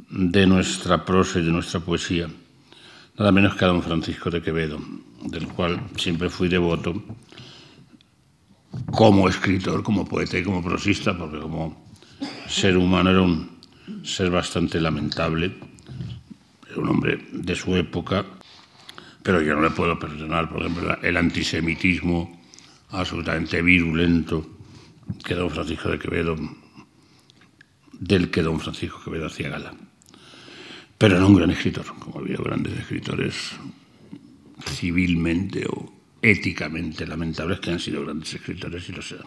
de 0.09 0.45
nuestra 0.45 1.05
prosa 1.05 1.39
y 1.39 1.43
de 1.45 1.51
nuestra 1.51 1.79
poesía, 1.79 2.27
nada 3.17 3.31
menos 3.31 3.55
que 3.55 3.65
a 3.65 3.69
don 3.69 3.81
Francisco 3.81 4.29
de 4.29 4.41
Quevedo, 4.41 4.79
del 5.23 5.47
cual 5.47 5.81
siempre 5.97 6.29
fui 6.29 6.49
devoto 6.49 6.93
como 8.91 9.29
escritor, 9.29 9.83
como 9.83 10.05
poeta 10.05 10.37
y 10.37 10.43
como 10.43 10.63
prosista, 10.63 11.17
porque 11.17 11.39
como 11.39 11.85
ser 12.47 12.77
humano 12.77 13.09
era 13.09 13.21
un 13.21 13.49
ser 14.03 14.29
bastante 14.29 14.79
lamentable, 14.79 15.53
era 16.69 16.81
un 16.81 16.89
hombre 16.89 17.19
de 17.31 17.55
su 17.55 17.75
época, 17.75 18.25
pero 19.23 19.41
yo 19.41 19.55
no 19.55 19.61
le 19.61 19.71
puedo 19.71 19.97
perdonar, 19.97 20.49
por 20.49 20.61
ejemplo, 20.61 20.97
el 21.01 21.17
antisemitismo 21.17 22.41
absolutamente 22.89 23.61
virulento 23.61 24.45
que 25.23 25.33
don 25.33 25.49
Francisco 25.49 25.89
de 25.89 25.97
Quevedo, 25.97 26.35
del 27.93 28.29
que 28.29 28.41
don 28.41 28.59
Francisco 28.59 29.01
Quevedo 29.03 29.27
hacía 29.27 29.49
gala. 29.49 29.73
Pero 30.97 31.15
era 31.15 31.25
un 31.25 31.35
gran 31.35 31.51
escritor, 31.51 31.85
como 31.99 32.17
ha 32.17 32.21
habido 32.21 32.43
grandes 32.43 32.77
escritores 32.77 33.53
civilmente 34.65 35.65
o 35.67 35.91
éticamente 36.21 37.07
lamentables 37.07 37.59
que 37.59 37.71
han 37.71 37.79
sido 37.79 38.03
grandes 38.03 38.33
escritores 38.33 38.87
y 38.89 38.91
lo 38.91 39.01
sean. 39.01 39.23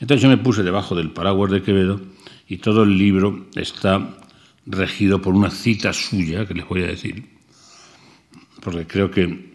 Entonces 0.00 0.22
yo 0.22 0.28
me 0.28 0.38
puse 0.38 0.62
debajo 0.62 0.94
del 0.94 1.10
paraguas 1.10 1.50
de 1.52 1.62
Quevedo 1.62 2.00
y 2.48 2.58
todo 2.58 2.82
el 2.82 2.96
libro 2.96 3.46
está 3.54 4.16
regido 4.66 5.22
por 5.22 5.34
una 5.34 5.50
cita 5.50 5.92
suya 5.92 6.46
que 6.46 6.54
les 6.54 6.66
voy 6.66 6.82
a 6.82 6.86
decir, 6.86 7.39
porque 8.60 8.86
creo 8.86 9.10
que 9.10 9.54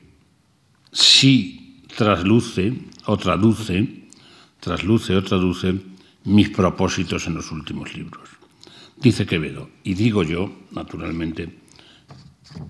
sí 0.92 1.84
trasluce 1.96 2.74
o 3.06 3.18
traduce, 3.18 4.08
trasluce 4.60 5.16
o 5.16 5.24
traduce 5.24 5.76
mis 6.26 6.50
propósitos 6.50 7.28
en 7.28 7.36
los 7.36 7.52
últimos 7.52 7.94
libros. 7.96 8.30
Dice 8.98 9.26
Quevedo, 9.26 9.70
y 9.84 9.94
digo 9.94 10.24
yo, 10.24 10.52
naturalmente, 10.72 11.60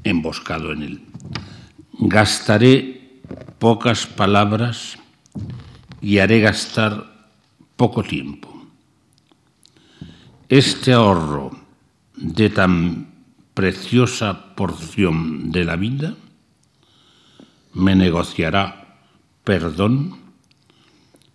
emboscado 0.03 0.71
en 0.71 0.83
él, 0.83 1.01
gastaré 1.99 3.21
pocas 3.59 4.07
palabras 4.07 4.97
y 6.01 6.17
haré 6.17 6.39
gastar 6.41 7.31
poco 7.75 8.03
tiempo. 8.03 8.51
Este 10.49 10.93
ahorro 10.93 11.51
de 12.15 12.49
tan 12.49 13.07
preciosa 13.53 14.55
porción 14.55 15.51
de 15.51 15.63
la 15.63 15.75
vida 15.75 16.15
me 17.75 17.95
negociará 17.95 18.99
perdón 19.43 20.17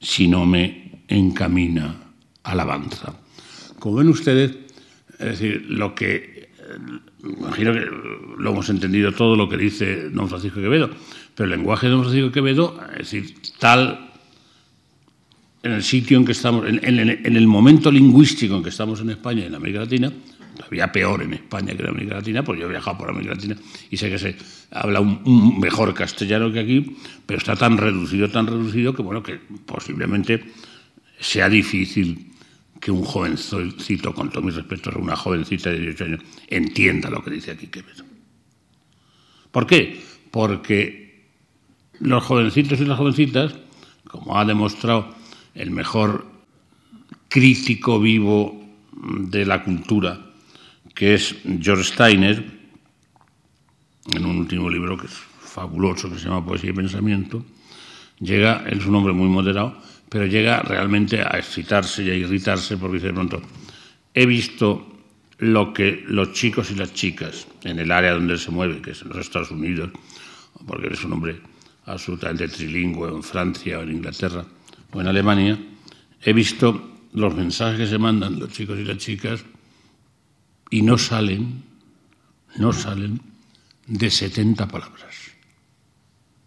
si 0.01 0.27
no 0.27 0.47
me 0.47 1.03
encamina 1.09 1.97
alabanza. 2.43 3.15
Como 3.79 3.97
ven 3.97 4.09
ustedes, 4.09 4.57
es 5.19 5.27
decir, 5.39 5.67
lo 5.69 5.95
que, 5.95 6.51
imagino 7.23 7.73
que 7.73 7.87
lo 8.39 8.51
hemos 8.51 8.69
entendido 8.69 9.13
todo 9.13 9.37
lo 9.37 9.49
que 9.49 9.57
dice 9.57 10.11
don 10.11 10.29
Francisco 10.29 10.61
Quevedo, 10.61 10.91
pero 11.35 11.45
el 11.45 11.57
lenguaje 11.59 11.87
de 11.87 11.93
don 11.93 12.03
Francisco 12.03 12.33
Quevedo, 12.33 12.81
es 12.93 13.11
decir, 13.11 13.35
tal 13.59 14.11
en 15.63 15.73
el 15.73 15.83
sitio 15.83 16.17
en 16.17 16.25
que 16.25 16.33
estamos, 16.33 16.67
en, 16.67 16.81
en 16.83 17.37
el 17.37 17.47
momento 17.47 17.91
lingüístico 17.91 18.57
en 18.57 18.63
que 18.63 18.71
estamos 18.71 19.01
en 19.01 19.11
España 19.11 19.43
y 19.43 19.47
en 19.47 19.55
América 19.55 19.81
Latina, 19.81 20.11
todavía 20.61 20.93
peor 20.93 21.23
en 21.23 21.33
España 21.35 21.75
que 21.75 21.83
en 21.83 21.89
América 21.89 22.17
Latina, 22.17 22.45
porque 22.45 22.61
yo 22.61 22.67
he 22.67 22.71
viajado 22.71 22.99
por 22.99 23.11
América 23.11 23.35
Latina 23.35 23.57
y 23.91 23.97
sé 23.97 24.11
que 24.11 24.19
se 24.19 24.37
habla 24.71 25.01
un, 25.01 25.59
mejor 25.59 25.95
castellano 25.95 26.53
que 26.53 26.61
aquí, 26.61 26.97
pero 27.27 27.39
está 27.39 27.57
tan 27.57 27.79
reducido, 27.79 28.29
tan 28.29 28.47
reducido, 28.47 28.95
que 28.95 29.03
bueno, 29.03 29.23
que 29.23 29.41
posiblemente 29.67 30.45
sea 31.19 31.49
difícil 31.49 32.33
que 32.79 32.91
un 32.91 33.05
jovencito, 33.05 34.15
con 34.15 34.31
todo 34.31 34.43
mi 34.43 34.51
respeto, 34.51 34.91
una 34.99 35.17
jovencita 35.17 35.71
de 35.71 35.81
18 35.81 36.05
años, 36.05 36.21
entienda 36.49 37.11
lo 37.11 37.23
que 37.23 37.31
dice 37.31 37.51
aquí 37.51 37.67
Quevedo. 37.67 38.05
¿Por 39.51 39.67
qué? 39.67 40.01
Porque 40.31 41.27
los 41.99 42.23
jovencitos 42.25 42.81
y 42.81 42.87
las 42.87 42.99
jovencitas, 42.99 43.55
como 44.07 44.39
ha 44.39 44.45
demostrado 44.45 45.15
el 45.55 45.71
mejor 45.71 46.27
crítico 47.29 48.01
vivo 48.01 48.65
de 48.93 49.45
la 49.45 49.63
cultura, 49.63 50.30
que 51.01 51.15
es 51.15 51.35
George 51.63 51.85
Steiner, 51.85 52.45
en 54.15 54.27
un 54.27 54.37
último 54.37 54.69
libro 54.69 54.99
que 54.99 55.07
es 55.07 55.15
fabuloso, 55.15 56.11
que 56.11 56.19
se 56.19 56.29
llama 56.29 56.45
Poesía 56.45 56.69
y 56.69 56.73
Pensamiento, 56.75 57.43
llega, 58.19 58.67
es 58.69 58.85
un 58.85 58.97
hombre 58.97 59.15
muy 59.15 59.27
moderado, 59.27 59.81
pero 60.11 60.27
llega 60.27 60.61
realmente 60.61 61.23
a 61.23 61.39
excitarse 61.39 62.05
y 62.05 62.11
a 62.11 62.15
irritarse 62.15 62.77
porque 62.77 62.97
dice 62.97 63.07
de 63.07 63.13
pronto, 63.15 63.41
he 64.13 64.27
visto 64.27 64.93
lo 65.39 65.73
que 65.73 66.05
los 66.07 66.35
chicos 66.35 66.71
y 66.71 66.75
las 66.75 66.93
chicas 66.93 67.49
en 67.65 67.79
el 67.79 67.91
área 67.93 68.13
donde 68.13 68.37
se 68.37 68.51
mueve, 68.51 68.83
que 68.83 68.91
es 68.91 69.01
en 69.01 69.09
los 69.09 69.21
Estados 69.21 69.51
Unidos 69.51 69.89
porque 70.67 70.89
eres 70.89 71.03
un 71.03 71.15
hombre 71.15 71.41
absolutamente 71.87 72.47
trilingüe 72.47 73.09
en 73.09 73.23
Francia 73.23 73.79
o 73.79 73.85
en 73.85 73.93
Inglaterra 73.93 74.45
o 74.93 75.01
en 75.01 75.07
Alemania, 75.07 75.59
he 76.23 76.35
visto 76.35 76.99
los 77.15 77.35
mensajes 77.35 77.79
que 77.79 77.87
se 77.87 77.97
mandan 77.97 78.39
los 78.39 78.51
chicos 78.51 78.79
y 78.79 78.85
las 78.85 78.99
chicas 78.99 79.43
y 80.71 80.83
no 80.83 80.97
salen, 80.97 81.65
no 82.57 82.73
salen 82.73 83.21
de 83.87 84.11
70 84.11 84.69
palabras. 84.69 85.15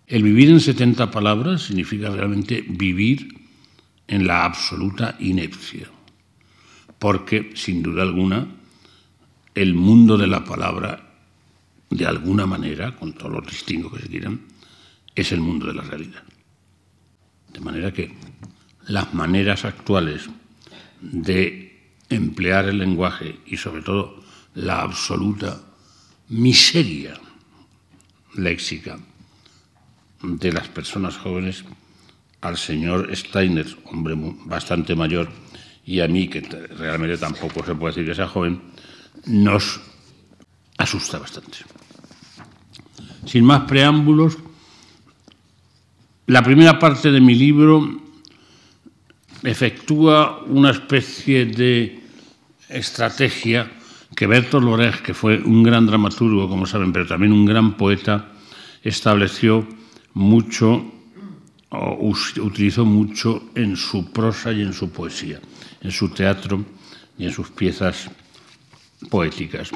El 0.08 0.24
vivir 0.24 0.50
en 0.50 0.60
70 0.60 1.12
palabras 1.12 1.64
significa 1.64 2.10
realmente 2.10 2.64
vivir 2.68 3.28
en 4.08 4.28
la 4.28 4.46
absoluta 4.46 5.16
inepcia, 5.20 5.88
porque 7.00 7.52
sin 7.56 7.84
duda 7.84 8.04
alguna 8.04 8.48
el 9.56 9.74
mundo 9.74 10.18
de 10.18 10.28
la 10.28 10.44
palabra, 10.44 11.14
de 11.90 12.06
alguna 12.06 12.46
manera, 12.46 12.96
con 12.96 13.14
todos 13.14 13.32
los 13.32 13.48
distingos 13.48 13.94
que 13.94 14.04
se 14.04 14.10
quieran, 14.10 14.42
es 15.14 15.32
el 15.32 15.42
mundo 15.42 15.68
de 15.68 15.76
la 15.76 15.84
realidad. 15.84 16.24
De 17.52 17.60
manera 17.60 17.94
que 17.94 18.14
las 18.88 19.14
maneras 19.14 19.64
actuales 19.64 20.30
de 21.02 21.63
emplear 22.16 22.66
el 22.66 22.78
lenguaje 22.78 23.40
y 23.46 23.58
sobre 23.58 23.82
todo 23.82 24.24
la 24.56 24.82
absoluta 24.82 25.62
miseria 26.30 27.14
léxica 28.36 28.98
de 30.22 30.52
las 30.52 30.68
personas 30.70 31.18
jóvenes 31.18 31.66
al 32.42 32.58
señor 32.58 33.10
Steiner, 33.16 33.66
hombre 33.86 34.16
bastante 34.46 34.96
mayor, 34.96 35.30
y 35.86 36.00
a 36.00 36.08
mí, 36.08 36.28
que 36.28 36.42
realmente 36.42 37.18
tampoco 37.18 37.66
se 37.66 37.76
puede 37.76 37.94
decir 37.94 38.08
que 38.08 38.16
sea 38.16 38.28
joven, 38.28 38.62
nos 39.26 39.82
asusta 40.78 41.20
bastante. 41.20 41.60
Sin 43.26 43.46
más 43.46 43.62
preámbulos, 43.62 44.38
la 46.28 46.42
primera 46.42 46.80
parte 46.80 47.12
de 47.12 47.22
mi 47.22 47.36
libro 47.36 48.02
efectúa 49.44 50.44
una 50.46 50.72
especie 50.72 51.46
de 51.46 52.03
estrategia 52.70 53.72
que 54.16 54.28
Bertolt 54.28 54.70
Brecht, 54.70 55.02
que 55.02 55.14
fue 55.14 55.42
un 55.42 55.64
gran 55.64 55.86
dramaturgo, 55.86 56.48
como 56.48 56.66
saben, 56.66 56.94
pero 56.94 57.08
también 57.08 57.32
un 57.32 57.46
gran 57.46 57.78
poeta, 57.78 58.32
estableció 58.84 59.68
mucho 60.14 60.86
o 61.70 62.14
utilizó 62.42 62.86
mucho 62.86 63.50
en 63.56 63.76
su 63.76 64.12
prosa 64.12 64.52
y 64.52 64.62
en 64.62 64.74
su 64.74 64.92
poesía, 64.92 65.40
en 65.82 65.92
su 65.92 66.10
teatro 66.10 66.64
y 67.18 67.26
en 67.26 67.32
sus 67.32 67.50
piezas 67.50 68.12
poéticas, 69.10 69.72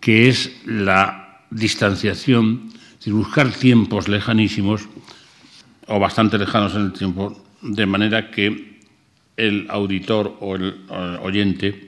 que 0.00 0.28
es 0.28 0.50
la 0.64 1.44
distanciación, 1.50 2.72
de 3.04 3.12
buscar 3.12 3.50
tiempos 3.52 4.08
lejanísimos 4.08 4.88
o 5.86 5.98
bastante 5.98 6.38
lejanos 6.38 6.74
en 6.74 6.82
el 6.82 6.92
tiempo, 6.92 7.44
de 7.62 7.86
manera 7.86 8.30
que 8.30 8.80
el 9.36 9.66
auditor 9.70 10.36
o 10.40 10.56
el 10.56 10.86
oyente, 11.22 11.87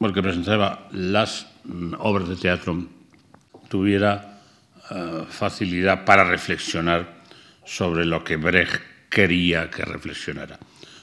porque 0.00 0.22
presentaba 0.22 0.88
las 0.92 1.46
mm, 1.64 1.94
obras 1.98 2.26
de 2.26 2.36
teatro, 2.36 2.86
tuviera 3.68 4.40
eh, 4.90 5.24
facilidad 5.28 6.06
para 6.06 6.24
reflexionar 6.24 7.20
sobre 7.66 8.06
lo 8.06 8.24
que 8.24 8.36
Brecht 8.36 8.80
quería 9.10 9.68
que 9.68 9.84
reflexionara. 9.84 10.58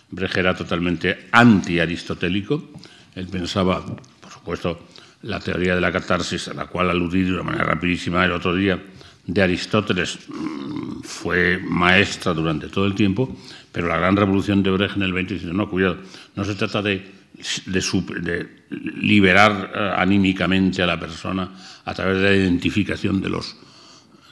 Brecht 0.10 0.38
era 0.38 0.55
totalmente 0.55 1.29
anti-aristotélico. 1.31 2.73
Él 3.13 3.27
pensaba, 3.27 3.86
por 3.86 4.31
supuesto, 4.31 4.88
la 5.21 5.39
teoría 5.39 5.75
de 5.75 5.81
la 5.81 5.91
catarsis, 5.91 6.47
a 6.47 6.55
la 6.55 6.65
cual 6.65 6.89
aludí 6.89 7.21
de 7.21 7.33
una 7.33 7.43
manera 7.43 7.65
rapidísima 7.65 8.25
el 8.25 8.31
otro 8.31 8.55
día, 8.55 8.81
de 9.27 9.41
Aristóteles 9.43 10.17
mm, 10.27 11.01
fue 11.03 11.60
maestra 11.63 12.33
durante 12.33 12.67
todo 12.67 12.88
el 12.88 12.95
tiempo, 12.95 13.38
pero 13.71 13.88
la 13.88 13.97
gran 13.97 14.15
revolución 14.15 14.63
de 14.63 14.71
Brecht 14.71 14.95
en 14.95 15.03
el 15.03 15.13
20 15.13 15.33
dice, 15.36 15.45
no, 15.53 15.69
cuidado, 15.69 15.97
no 16.36 16.43
se 16.43 16.55
trata 16.55 16.81
de, 16.81 17.16
de, 17.65 18.58
liberar 18.69 19.71
eh, 19.73 19.91
anímicamente 19.97 20.82
a 20.82 20.88
la 20.88 21.00
persona 21.00 21.52
a 21.86 21.93
través 21.93 22.17
de 22.17 22.23
la 22.23 22.36
identificación 22.36 23.21
de, 23.21 23.30
los, 23.30 23.56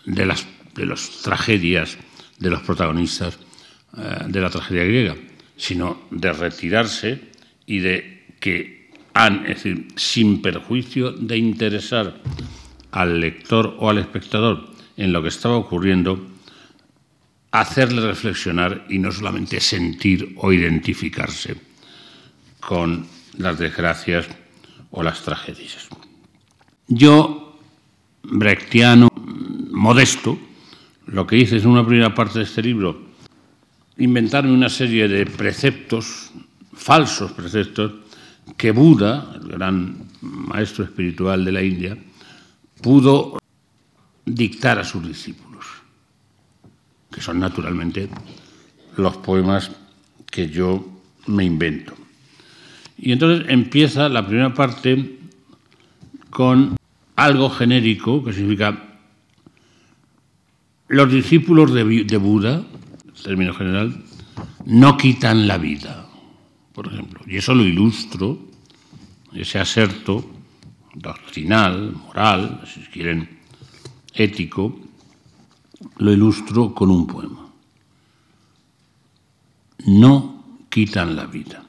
de, 0.06 0.26
las, 0.26 0.46
de 0.74 0.86
las 0.86 1.22
tragedias 1.22 1.98
de 2.39 2.50
los 2.50 2.62
protagonistas 2.62 3.39
eh, 3.98 4.26
de 4.28 4.41
la 4.41 4.50
tragedia 4.50 4.84
griega, 4.84 5.15
sino 5.56 6.08
de 6.12 6.34
retirarse 6.34 7.22
y 7.65 7.80
de 7.80 8.26
que 8.39 8.91
han, 9.13 9.46
es 9.46 9.63
decir, 9.63 9.88
sin 9.96 10.41
perjuicio 10.41 11.12
de 11.12 11.38
interesar 11.38 12.22
al 12.91 13.20
lector 13.20 13.76
o 13.80 13.89
al 13.89 14.00
espectador 14.00 14.70
en 14.98 15.13
lo 15.13 15.22
que 15.22 15.30
estaba 15.30 15.56
ocurriendo, 15.56 16.28
hacerle 17.52 18.02
reflexionar 18.02 18.86
y 18.89 19.00
no 19.00 19.12
solamente 19.12 19.62
sentir 19.62 20.34
o 20.38 20.52
identificarse 20.52 21.56
con 22.65 23.06
las 23.38 23.60
desgracias 23.60 24.28
o 24.91 25.04
las 25.04 25.21
tragedias. 25.21 25.88
Yo, 26.88 27.60
brechtiano, 28.23 29.08
modesto, 29.71 30.38
lo 31.06 31.28
que 31.28 31.38
hice 31.38 31.58
en 31.58 31.67
una 31.67 31.86
primera 31.86 32.13
parte 32.15 32.39
de 32.39 32.45
este 32.45 32.63
libro, 32.63 33.01
inventarme 33.97 34.51
una 34.51 34.69
serie 34.69 35.08
de 35.08 35.25
preceptos, 35.25 36.32
falsos 36.73 37.32
preceptos, 37.34 37.91
que 38.58 38.71
Buda, 38.71 39.36
el 39.36 39.47
gran 39.47 40.08
maestro 40.21 40.86
espiritual 40.86 41.45
de 41.45 41.51
la 41.51 41.63
India, 41.63 41.97
pudo 42.82 43.38
dictar 44.25 44.80
a 44.80 44.84
sus 44.84 45.08
discípulos, 45.08 45.65
que 47.12 47.21
son 47.21 47.39
naturalmente 47.39 48.10
los 48.97 49.17
poemas 49.17 49.71
que 50.30 50.49
yo 50.49 50.86
me 51.28 51.43
invento. 51.43 52.05
Y 52.97 53.12
entonces 53.12 53.45
empieza 53.49 54.10
la 54.10 54.25
primera 54.25 54.53
parte 54.53 55.19
con 56.29 56.75
algo 57.15 57.49
genérico, 57.49 58.23
que 58.23 58.34
significa 58.34 58.99
los 60.88 61.12
discípulos 61.12 61.73
de, 61.73 62.17
Buda, 62.17 62.63
término 63.23 63.53
general, 63.53 64.03
no 64.65 64.97
quitan 64.97 65.47
la 65.47 65.58
vida, 65.58 66.08
por 66.73 66.88
ejemplo. 66.88 67.21
Y 67.25 67.38
eso 67.38 67.55
lo 67.55 67.63
ilustro, 67.63 68.39
ese 69.34 69.60
aserto 69.60 70.29
doctrinal, 70.93 71.91
moral, 71.93 72.62
si 72.65 72.81
quieren, 72.81 73.39
ético, 74.13 74.79
lo 75.97 76.12
ilustro 76.12 76.73
con 76.73 76.91
un 76.91 77.08
poema. 77.08 77.49
No 79.88 80.43
quitan 80.69 81.15
la 81.15 81.25
vida. 81.25 81.64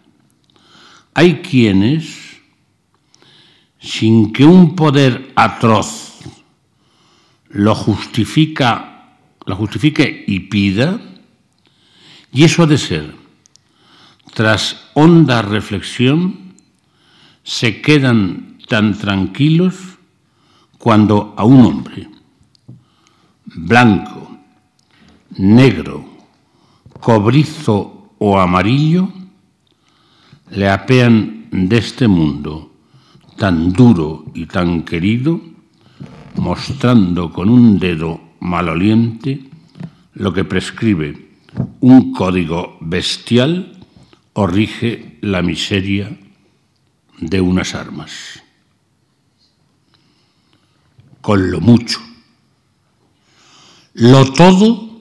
Hay 1.19 1.37
quienes, 1.37 2.43
sin 3.81 4.35
que 4.35 4.45
un 4.45 4.77
poder 4.77 5.33
atroz 5.35 6.19
lo 7.49 7.75
justifica 7.75 9.17
la 9.47 9.55
justifique 9.55 10.25
y 10.27 10.41
pida, 10.41 11.01
y 12.35 12.45
eso 12.45 12.65
ha 12.65 12.67
de 12.67 12.77
ser, 12.77 13.15
tras 14.35 14.91
honda 14.93 15.41
reflexión, 15.41 16.53
se 17.43 17.81
quedan 17.81 18.59
tan 18.69 18.99
tranquilos 18.99 19.75
cuando 20.77 21.35
a 21.39 21.45
un 21.45 21.65
hombre 21.65 22.11
blanco, 23.47 24.37
negro, 25.31 26.07
cobrizo 27.01 28.13
o 28.19 28.39
amarillo 28.39 29.11
le 30.51 30.69
apean 30.69 31.49
de 31.51 31.79
este 31.79 32.09
mundo 32.09 32.73
tan 33.37 33.73
duro 33.73 34.25
y 34.35 34.47
tan 34.47 34.83
querido, 34.83 35.41
mostrando 36.37 37.33
con 37.33 37.49
un 37.49 37.79
dedo 37.79 38.21
maloliente 38.41 39.45
lo 40.15 40.33
que 40.33 40.45
prescribe 40.45 41.27
un 41.81 42.13
código 42.13 42.79
bestial 42.81 43.79
o 44.35 44.47
rige 44.47 45.19
la 45.23 45.43
miseria 45.43 46.17
de 47.19 47.41
unas 47.41 47.75
armas. 47.75 48.43
Con 51.21 51.51
lo 51.51 51.61
mucho, 51.61 51.99
lo 53.95 54.33
todo 54.33 55.01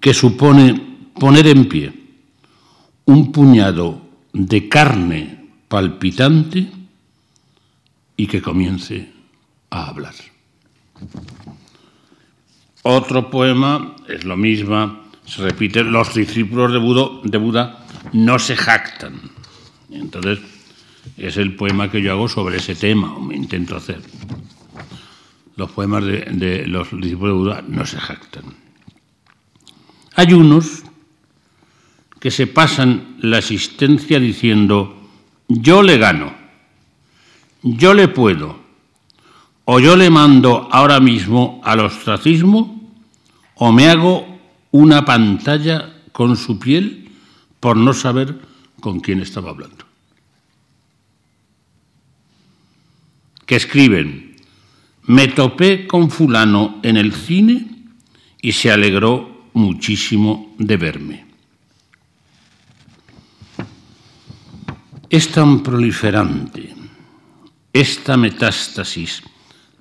que 0.00 0.14
supone 0.14 1.10
poner 1.18 1.46
en 1.48 1.68
pie 1.68 1.92
un 3.04 3.32
puñado 3.32 4.01
de 4.32 4.68
carne 4.68 5.48
palpitante 5.68 6.70
y 8.16 8.26
que 8.26 8.42
comience 8.42 9.10
a 9.70 9.88
hablar. 9.88 10.14
Otro 12.82 13.30
poema 13.30 13.96
es 14.08 14.24
lo 14.24 14.36
mismo, 14.36 15.00
se 15.24 15.42
repite, 15.42 15.84
los 15.84 16.14
discípulos 16.14 16.72
de 16.72 16.78
Buda, 16.78 17.20
de 17.22 17.72
no 18.12 18.38
se 18.38 18.56
jactan. 18.56 19.20
Entonces, 19.90 20.40
es 21.16 21.36
el 21.36 21.54
poema 21.54 21.90
que 21.90 22.02
yo 22.02 22.12
hago 22.12 22.28
sobre 22.28 22.56
ese 22.58 22.74
tema, 22.74 23.14
o 23.14 23.20
me 23.20 23.36
intento 23.36 23.76
hacer. 23.76 24.00
los 25.56 25.70
poemas 25.70 26.04
de, 26.04 26.64
los 26.66 26.90
discípulos 26.90 27.34
de 27.34 27.38
Buda 27.38 27.64
no 27.68 27.86
se 27.86 27.98
jactan. 27.98 28.44
Hay 30.16 30.32
unos 30.32 30.82
que 32.22 32.30
se 32.30 32.46
pasan 32.46 33.16
la 33.18 33.38
existencia 33.38 34.20
diciendo, 34.20 35.10
yo 35.48 35.82
le 35.82 35.98
gano, 35.98 36.32
yo 37.64 37.94
le 37.94 38.06
puedo, 38.06 38.60
o 39.64 39.80
yo 39.80 39.96
le 39.96 40.08
mando 40.08 40.68
ahora 40.70 41.00
mismo 41.00 41.60
al 41.64 41.80
ostracismo, 41.80 42.80
o 43.56 43.72
me 43.72 43.88
hago 43.88 44.38
una 44.70 45.04
pantalla 45.04 45.94
con 46.12 46.36
su 46.36 46.60
piel 46.60 47.10
por 47.58 47.76
no 47.76 47.92
saber 47.92 48.38
con 48.78 49.00
quién 49.00 49.18
estaba 49.20 49.50
hablando. 49.50 49.84
Que 53.46 53.56
escriben, 53.56 54.36
me 55.06 55.26
topé 55.26 55.88
con 55.88 56.08
fulano 56.08 56.78
en 56.84 56.98
el 56.98 57.14
cine 57.14 57.66
y 58.40 58.52
se 58.52 58.70
alegró 58.70 59.48
muchísimo 59.54 60.54
de 60.58 60.76
verme. 60.76 61.31
Es 65.12 65.28
tan 65.28 65.62
proliferante 65.62 66.72
esta 67.70 68.16
metástasis 68.16 69.22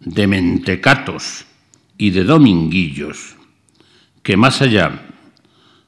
de 0.02 0.28
mentecatos 0.28 1.46
y 1.98 2.10
de 2.10 2.26
dominguillos 2.26 3.38
que 4.24 4.36
más 4.36 4.62
allá 4.62 5.08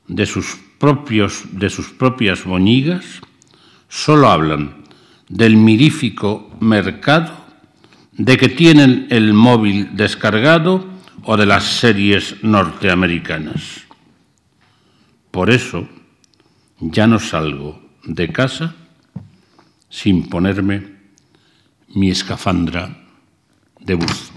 de 0.08 0.26
sus, 0.26 0.58
propios, 0.80 1.44
de 1.52 1.70
sus 1.70 1.90
propias 1.90 2.46
boñigas, 2.46 3.20
solo 3.90 4.30
hablan 4.30 4.86
del 5.28 5.58
mirífico 5.58 6.50
mercado, 6.62 7.36
de 8.14 8.38
que 8.38 8.48
tienen 8.48 9.08
el 9.10 9.34
móvil 9.34 9.98
descargado 9.98 10.88
o 11.24 11.36
de 11.36 11.46
las 11.46 11.66
series 11.66 12.42
norteamericanas. 12.44 13.84
Por 15.32 15.50
eso 15.50 15.90
ya 16.80 17.08
no 17.08 17.20
salgo 17.20 17.84
de 18.06 18.32
casa 18.32 18.76
sin 19.94 20.28
ponerme 20.28 20.82
mi 21.90 22.10
escafandra 22.10 22.98
de 23.80 23.94
bus. 23.94 24.32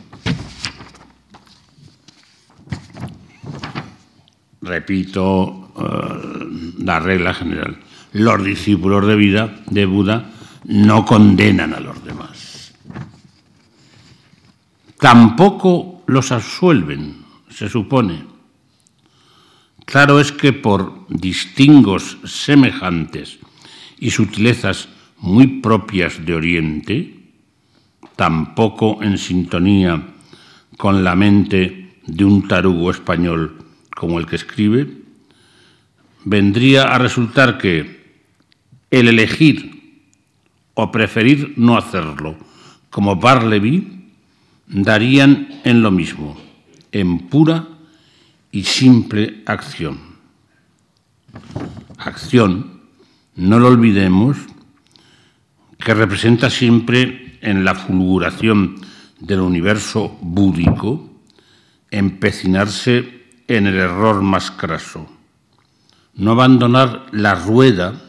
Repito 4.60 5.72
eh, 5.78 6.74
la 6.84 7.00
regla 7.00 7.32
general. 7.32 7.78
Los 8.12 8.44
discípulos 8.44 9.06
de 9.06 9.16
vida 9.16 9.64
de 9.70 9.86
Buda 9.86 10.30
no 10.64 11.06
condenan 11.06 11.72
a 11.72 11.80
los 11.80 12.04
demás. 12.04 12.74
Tampoco 14.98 16.02
los 16.06 16.32
absuelven, 16.32 17.24
se 17.48 17.70
supone. 17.70 18.26
Claro 19.86 20.20
es 20.20 20.32
que 20.32 20.52
por 20.52 21.06
distingos 21.08 22.18
semejantes 22.24 23.38
y 23.98 24.10
sutilezas 24.10 24.90
muy 25.18 25.60
propias 25.60 26.24
de 26.24 26.34
Oriente, 26.34 27.16
tampoco 28.16 29.02
en 29.02 29.18
sintonía 29.18 30.14
con 30.76 31.04
la 31.04 31.14
mente 31.14 31.94
de 32.06 32.24
un 32.24 32.46
tarugo 32.46 32.90
español 32.90 33.56
como 33.94 34.18
el 34.18 34.26
que 34.26 34.36
escribe, 34.36 34.88
vendría 36.24 36.84
a 36.84 36.98
resultar 36.98 37.58
que 37.58 38.04
el 38.90 39.08
elegir 39.08 39.76
o 40.74 40.92
preferir 40.92 41.54
no 41.56 41.76
hacerlo, 41.76 42.36
como 42.90 43.16
Barleby, 43.16 44.10
darían 44.66 45.60
en 45.64 45.82
lo 45.82 45.90
mismo, 45.90 46.36
en 46.92 47.28
pura 47.28 47.66
y 48.50 48.64
simple 48.64 49.42
acción. 49.46 49.98
Acción, 51.98 52.82
no 53.34 53.58
lo 53.58 53.68
olvidemos, 53.68 54.36
que 55.78 55.94
representa 55.94 56.50
siempre 56.50 57.38
en 57.42 57.64
la 57.64 57.74
fulguración 57.74 58.80
del 59.20 59.40
universo 59.40 60.18
búdico 60.20 61.10
empecinarse 61.90 63.24
en 63.48 63.66
el 63.66 63.76
error 63.76 64.22
más 64.22 64.50
craso, 64.50 65.06
no 66.14 66.32
abandonar 66.32 67.06
la 67.12 67.34
rueda 67.34 68.02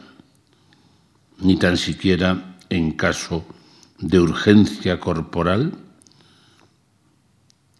ni 1.39 1.58
tan 1.58 1.77
siquiera 1.77 2.58
en 2.69 2.91
caso 2.91 3.45
de 3.99 4.19
urgencia 4.19 4.99
corporal 4.99 5.73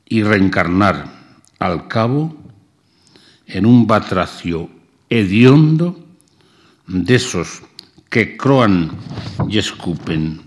y 0.06 0.24
reencarnar 0.24 1.18
al 1.60 1.88
cabo 1.88 2.36
en 3.48 3.66
un 3.66 3.88
batracio 3.88 4.70
hediondo 5.10 6.06
de 6.88 7.16
esos 7.16 7.62
que 8.10 8.38
croan 8.38 8.92
y 9.50 9.58
escupen 9.58 10.42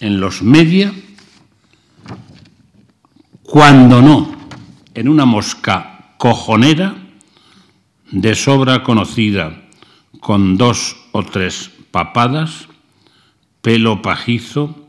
en 0.00 0.20
los 0.20 0.42
media, 0.42 0.92
cuando 3.42 4.02
no 4.02 4.34
en 4.94 5.08
una 5.08 5.24
mosca 5.24 6.14
cojonera 6.18 6.94
de 8.10 8.34
sobra 8.34 8.82
conocida, 8.82 9.60
con 10.20 10.56
dos 10.56 10.96
o 11.12 11.22
tres 11.22 11.70
papadas, 11.90 12.68
pelo 13.60 14.02
pajizo 14.02 14.88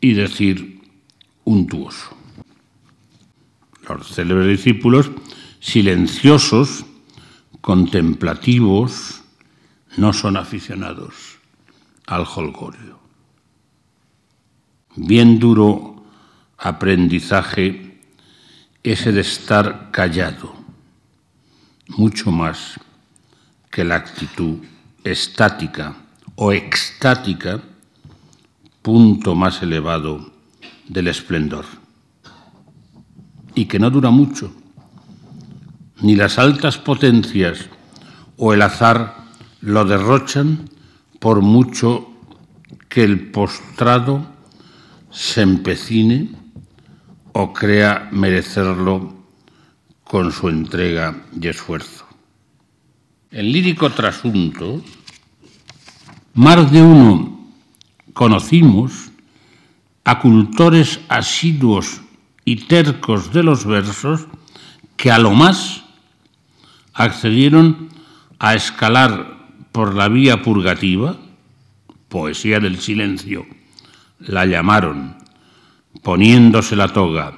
y 0.00 0.14
decir 0.14 0.80
untuoso. 1.44 2.16
Los 3.88 4.14
célebres 4.14 4.48
discípulos, 4.48 5.10
silenciosos, 5.60 6.86
contemplativos, 7.60 9.21
no 9.96 10.12
son 10.12 10.36
aficionados 10.36 11.38
al 12.06 12.26
holgorio. 12.34 12.98
Bien 14.96 15.38
duro 15.38 16.04
aprendizaje 16.58 18.00
ese 18.82 19.12
de 19.12 19.20
estar 19.20 19.90
callado, 19.90 20.54
mucho 21.88 22.30
más 22.30 22.78
que 23.70 23.84
la 23.84 23.96
actitud 23.96 24.58
estática 25.04 25.96
o 26.34 26.52
extática, 26.52 27.60
punto 28.82 29.34
más 29.34 29.62
elevado 29.62 30.32
del 30.88 31.08
esplendor, 31.08 31.64
y 33.54 33.66
que 33.66 33.78
no 33.78 33.90
dura 33.90 34.10
mucho, 34.10 34.52
ni 36.00 36.16
las 36.16 36.38
altas 36.38 36.78
potencias 36.78 37.68
o 38.36 38.52
el 38.52 38.62
azar 38.62 39.21
lo 39.62 39.84
derrochan 39.84 40.68
por 41.18 41.40
mucho 41.40 42.08
que 42.88 43.04
el 43.04 43.30
postrado 43.30 44.26
se 45.10 45.42
empecine 45.42 46.30
o 47.32 47.52
crea 47.52 48.08
merecerlo 48.12 49.14
con 50.04 50.32
su 50.32 50.48
entrega 50.48 51.16
y 51.40 51.48
esfuerzo. 51.48 52.04
En 53.30 53.50
lírico 53.50 53.88
trasunto, 53.90 54.82
más 56.34 56.70
de 56.70 56.82
uno 56.82 57.48
conocimos 58.12 59.10
a 60.04 60.18
cultores 60.18 61.00
asiduos 61.08 62.02
y 62.44 62.56
tercos 62.66 63.32
de 63.32 63.42
los 63.42 63.64
versos 63.64 64.26
que 64.96 65.10
a 65.10 65.18
lo 65.18 65.30
más 65.30 65.84
accedieron 66.92 67.88
a 68.38 68.54
escalar 68.54 69.41
por 69.72 69.94
la 69.94 70.08
vía 70.08 70.42
purgativa, 70.42 71.16
poesía 72.08 72.60
del 72.60 72.78
silencio, 72.78 73.46
la 74.20 74.44
llamaron, 74.44 75.16
poniéndose 76.02 76.76
la 76.76 76.88
toga 76.88 77.34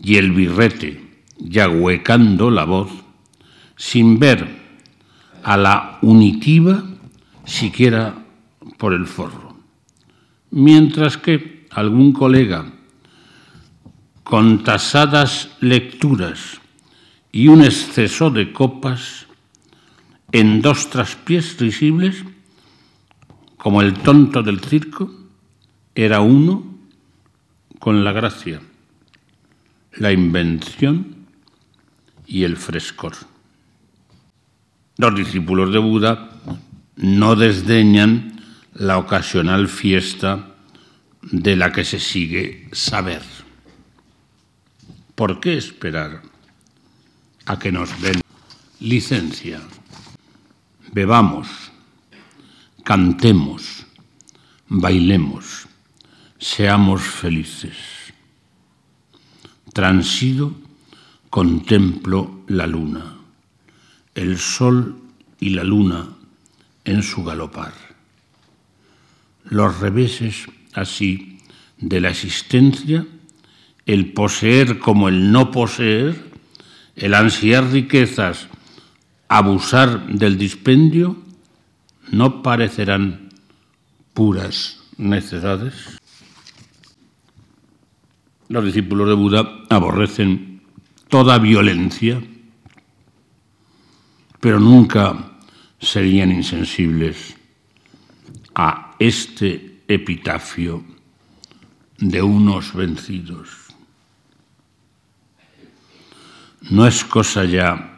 y 0.00 0.16
el 0.16 0.32
birrete 0.32 1.22
y 1.38 1.58
ahuecando 1.58 2.50
la 2.50 2.64
voz, 2.64 2.90
sin 3.76 4.18
ver 4.18 4.46
a 5.42 5.56
la 5.56 5.98
unitiva 6.02 6.84
siquiera 7.44 8.14
por 8.76 8.94
el 8.94 9.06
forro. 9.06 9.56
Mientras 10.50 11.16
que 11.16 11.66
algún 11.70 12.12
colega, 12.12 12.72
con 14.22 14.62
tasadas 14.62 15.50
lecturas 15.60 16.60
y 17.32 17.48
un 17.48 17.62
exceso 17.62 18.30
de 18.30 18.52
copas, 18.52 19.27
en 20.32 20.60
dos 20.60 20.90
traspiés 20.90 21.58
risibles, 21.58 22.24
como 23.56 23.82
el 23.82 23.94
tonto 23.94 24.42
del 24.42 24.60
circo, 24.60 25.10
era 25.94 26.20
uno 26.20 26.78
con 27.78 28.04
la 28.04 28.12
gracia, 28.12 28.60
la 29.94 30.12
invención 30.12 31.26
y 32.26 32.44
el 32.44 32.56
frescor. 32.56 33.14
Los 34.96 35.14
discípulos 35.14 35.72
de 35.72 35.78
Buda 35.78 36.30
no 36.96 37.36
desdeñan 37.36 38.40
la 38.74 38.98
ocasional 38.98 39.68
fiesta 39.68 40.54
de 41.22 41.56
la 41.56 41.72
que 41.72 41.84
se 41.84 41.98
sigue 41.98 42.68
saber. 42.72 43.22
¿Por 45.14 45.40
qué 45.40 45.56
esperar 45.56 46.22
a 47.46 47.58
que 47.58 47.72
nos 47.72 48.00
den 48.00 48.20
licencia? 48.80 49.60
Bebamos, 50.98 51.46
cantemos, 52.82 53.86
bailemos, 54.66 55.68
seamos 56.40 57.02
felices. 57.02 57.76
Transido, 59.72 60.56
contemplo 61.30 62.40
la 62.48 62.66
luna, 62.66 63.14
el 64.16 64.38
sol 64.38 64.98
y 65.38 65.50
la 65.50 65.62
luna 65.62 66.08
en 66.84 67.04
su 67.04 67.22
galopar. 67.22 67.74
Los 69.44 69.78
reveses 69.78 70.48
así 70.74 71.38
de 71.76 72.00
la 72.00 72.10
existencia, 72.10 73.06
el 73.86 74.12
poseer 74.14 74.80
como 74.80 75.08
el 75.08 75.30
no 75.30 75.52
poseer, 75.52 76.28
el 76.96 77.14
ansiar 77.14 77.70
riquezas, 77.70 78.48
abusar 79.28 80.06
del 80.06 80.38
dispendio, 80.38 81.16
no 82.10 82.42
parecerán 82.42 83.28
puras 84.14 84.80
necedades. 84.96 85.98
Los 88.48 88.64
discípulos 88.64 89.08
de 89.08 89.14
Buda 89.14 89.64
aborrecen 89.68 90.62
toda 91.08 91.38
violencia, 91.38 92.22
pero 94.40 94.58
nunca 94.58 95.32
serían 95.78 96.32
insensibles 96.32 97.36
a 98.54 98.94
este 98.98 99.82
epitafio 99.86 100.82
de 101.98 102.22
unos 102.22 102.74
vencidos. 102.74 103.48
No 106.70 106.86
es 106.86 107.04
cosa 107.04 107.44
ya 107.44 107.97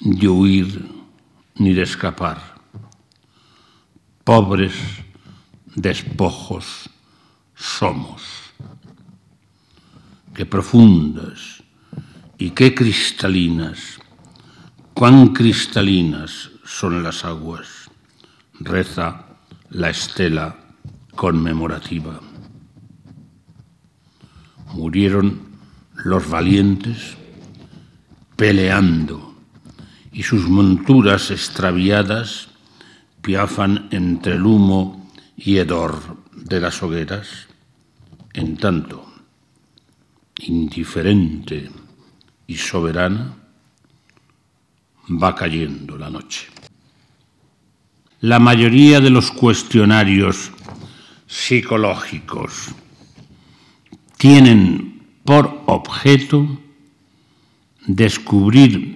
de 0.00 0.28
huir 0.28 0.88
ni 1.56 1.72
de 1.72 1.82
escapar. 1.82 2.56
Pobres 4.24 4.74
despojos 5.74 6.90
somos. 7.54 8.22
Qué 10.34 10.44
profundas 10.44 11.62
y 12.38 12.50
qué 12.50 12.74
cristalinas, 12.74 13.98
cuán 14.92 15.28
cristalinas 15.28 16.50
son 16.64 17.02
las 17.02 17.24
aguas, 17.24 17.90
reza 18.60 19.24
la 19.70 19.90
estela 19.90 20.58
conmemorativa. 21.14 22.20
Murieron 24.74 25.40
los 26.04 26.28
valientes 26.28 27.16
peleando 28.36 29.35
y 30.16 30.22
sus 30.22 30.48
monturas 30.48 31.30
extraviadas 31.30 32.48
piafan 33.20 33.86
entre 33.90 34.36
el 34.36 34.46
humo 34.46 35.10
y 35.36 35.58
hedor 35.58 36.16
de 36.32 36.58
las 36.58 36.82
hogueras. 36.82 37.48
En 38.32 38.56
tanto, 38.56 39.12
indiferente 40.38 41.70
y 42.46 42.56
soberana, 42.56 43.34
va 45.22 45.34
cayendo 45.34 45.98
la 45.98 46.08
noche. 46.08 46.46
La 48.22 48.38
mayoría 48.38 49.00
de 49.00 49.10
los 49.10 49.30
cuestionarios 49.30 50.50
psicológicos 51.26 52.68
tienen 54.16 55.02
por 55.24 55.62
objeto 55.66 56.58
descubrir 57.86 58.95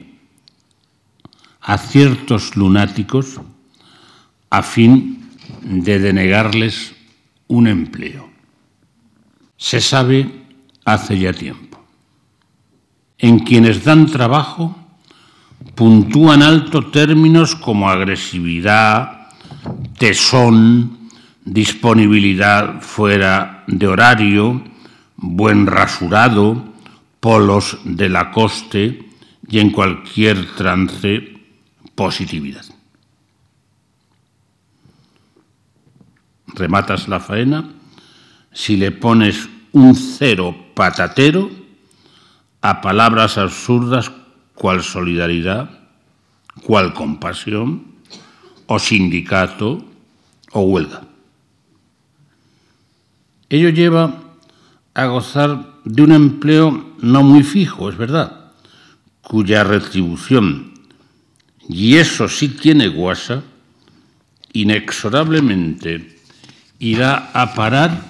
a 1.60 1.78
ciertos 1.78 2.56
lunáticos 2.56 3.40
a 4.50 4.62
fin 4.62 5.30
de 5.62 5.98
denegarles 5.98 6.94
un 7.48 7.66
empleo. 7.66 8.30
Se 9.56 9.80
sabe 9.80 10.30
hace 10.84 11.18
ya 11.18 11.32
tiempo. 11.32 11.78
En 13.18 13.40
quienes 13.40 13.84
dan 13.84 14.06
trabajo 14.06 14.76
puntúan 15.74 16.42
alto 16.42 16.90
términos 16.90 17.54
como 17.54 17.90
agresividad, 17.90 19.28
tesón, 19.98 21.10
disponibilidad 21.44 22.80
fuera 22.80 23.64
de 23.66 23.86
horario, 23.86 24.62
buen 25.16 25.66
rasurado, 25.66 26.64
polos 27.20 27.78
de 27.84 28.08
la 28.08 28.30
coste 28.30 29.10
y 29.48 29.58
en 29.58 29.70
cualquier 29.70 30.54
trance 30.54 31.29
positividad. 32.00 32.64
Rematas 36.46 37.08
la 37.08 37.20
faena 37.20 37.74
si 38.54 38.78
le 38.78 38.90
pones 38.90 39.50
un 39.72 39.94
cero 39.94 40.56
patatero 40.74 41.50
a 42.62 42.80
palabras 42.80 43.36
absurdas 43.36 44.10
cual 44.54 44.82
solidaridad, 44.82 45.68
cual 46.64 46.94
compasión, 46.94 47.84
o 48.64 48.78
sindicato, 48.78 49.84
o 50.52 50.60
huelga. 50.62 51.02
Ello 53.50 53.68
lleva 53.68 54.14
a 54.94 55.04
gozar 55.04 55.82
de 55.84 56.00
un 56.00 56.12
empleo 56.12 56.96
no 57.02 57.22
muy 57.22 57.42
fijo, 57.42 57.90
es 57.90 57.98
verdad, 57.98 58.52
cuya 59.20 59.64
retribución, 59.64 60.69
y 61.68 61.96
eso 61.96 62.28
sí 62.28 62.48
tiene 62.48 62.88
guasa, 62.88 63.42
inexorablemente 64.52 66.18
irá 66.78 67.30
a 67.32 67.54
parar 67.54 68.02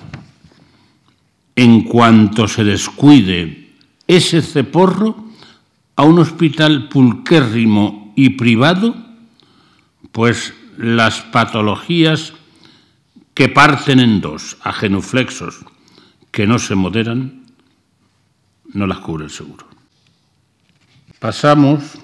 en 1.56 1.82
cuanto 1.82 2.48
se 2.48 2.64
descuide 2.64 3.72
ese 4.06 4.40
ceporro 4.40 5.30
a 5.96 6.04
un 6.04 6.18
hospital 6.18 6.88
pulquérrimo 6.88 8.12
y 8.16 8.30
privado, 8.30 8.96
pues 10.12 10.54
las 10.78 11.20
patologías 11.20 12.32
que 13.34 13.48
parten 13.48 14.00
en 14.00 14.20
dos 14.20 14.56
a 14.62 14.72
que 16.32 16.46
no 16.46 16.58
se 16.58 16.74
moderan, 16.74 17.44
no 18.72 18.86
las 18.86 18.98
cubre 18.98 19.24
el 19.24 19.30
seguro. 19.30 19.66
Pasamos 21.18 21.98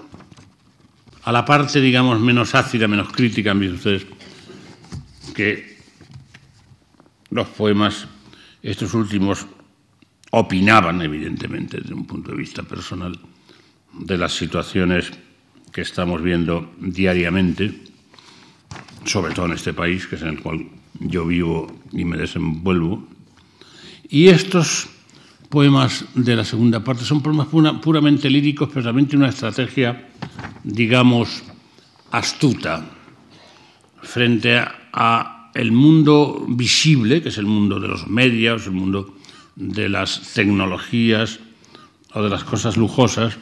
a 1.26 1.32
la 1.32 1.44
parte, 1.44 1.80
digamos, 1.80 2.20
menos 2.20 2.54
ácida, 2.54 2.86
menos 2.86 3.08
crítica, 3.08 3.50
han 3.50 3.58
visto 3.58 3.74
ustedes, 3.74 4.06
que 5.34 5.76
los 7.30 7.48
poemas, 7.48 8.06
estos 8.62 8.94
últimos, 8.94 9.44
opinaban, 10.30 11.02
evidentemente, 11.02 11.78
desde 11.80 11.94
un 11.94 12.06
punto 12.06 12.30
de 12.30 12.36
vista 12.36 12.62
personal, 12.62 13.18
de 13.92 14.16
las 14.16 14.34
situaciones 14.34 15.10
que 15.72 15.80
estamos 15.80 16.22
viendo 16.22 16.72
diariamente, 16.78 17.74
sobre 19.04 19.34
todo 19.34 19.46
en 19.46 19.54
este 19.54 19.72
país, 19.72 20.06
que 20.06 20.14
es 20.14 20.22
en 20.22 20.28
el 20.28 20.40
cual 20.40 20.64
yo 21.00 21.26
vivo 21.26 21.66
y 21.90 22.04
me 22.04 22.18
desenvuelvo. 22.18 23.04
Y 24.08 24.28
estos 24.28 24.86
poemas 25.48 26.04
de 26.14 26.36
la 26.36 26.44
segunda 26.44 26.84
parte 26.84 27.02
son 27.02 27.20
poemas 27.20 27.48
puramente 27.48 28.30
líricos, 28.30 28.68
pero 28.72 28.84
también 28.84 29.08
una 29.16 29.30
estrategia, 29.30 30.08
digamos, 30.64 31.42
astuta 32.10 32.84
frente 34.02 34.58
a 34.92 35.50
el 35.54 35.72
mundo 35.72 36.44
visible, 36.48 37.22
que 37.22 37.30
es 37.30 37.38
el 37.38 37.46
mundo 37.46 37.80
de 37.80 37.88
los 37.88 38.06
medios, 38.08 38.66
el 38.66 38.72
mundo 38.72 39.16
de 39.56 39.88
las 39.88 40.34
tecnologías 40.34 41.40
o 42.12 42.22
de 42.22 42.30
las 42.30 42.44
cosas 42.44 42.76
lujosas, 42.76 43.38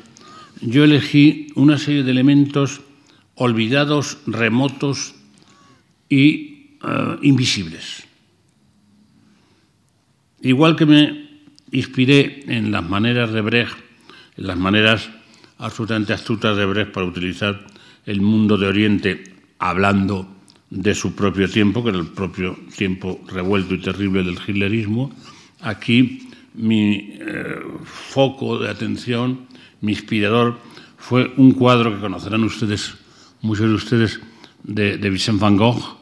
yo 0.60 0.84
elegí 0.84 1.48
una 1.56 1.78
serie 1.78 2.04
de 2.04 2.12
elementos 2.12 2.80
olvidados, 3.34 4.18
remotos 4.26 5.14
y 6.08 6.78
eh, 6.82 7.18
invisibles. 7.22 8.04
Igual 10.40 10.76
que 10.76 10.86
me 10.86 11.28
inspiré 11.72 12.44
en 12.46 12.70
las 12.70 12.88
maneras 12.88 13.32
de 13.32 13.40
Brecht, 13.40 13.76
en 14.36 14.46
las 14.46 14.56
maneras 14.56 15.10
absolutamente 15.58 16.12
astutas 16.12 16.56
de 16.56 16.66
Brecht 16.66 16.92
para 16.92 17.06
utilizar 17.06 17.66
el 18.06 18.20
mundo 18.20 18.56
de 18.56 18.66
Oriente 18.66 19.24
hablando 19.58 20.28
de 20.70 20.94
su 20.94 21.14
propio 21.14 21.48
tiempo, 21.48 21.82
que 21.82 21.90
era 21.90 21.98
el 21.98 22.08
propio 22.08 22.58
tiempo 22.76 23.20
revuelto 23.28 23.74
y 23.74 23.80
terrible 23.80 24.22
del 24.22 24.38
hitlerismo, 24.38 25.14
aquí 25.60 26.28
mi 26.54 27.16
eh, 27.20 27.62
foco 27.84 28.58
de 28.58 28.70
atención 28.70 29.46
mi 29.80 29.92
inspirador 29.92 30.58
fue 30.96 31.32
un 31.36 31.52
cuadro 31.52 31.94
que 31.94 32.00
conocerán 32.00 32.42
ustedes, 32.44 32.94
muchos 33.42 33.68
de 33.68 33.74
ustedes, 33.74 34.20
de, 34.62 34.96
de 34.96 35.10
Vincent 35.10 35.38
van 35.38 35.56
Gogh, 35.56 35.98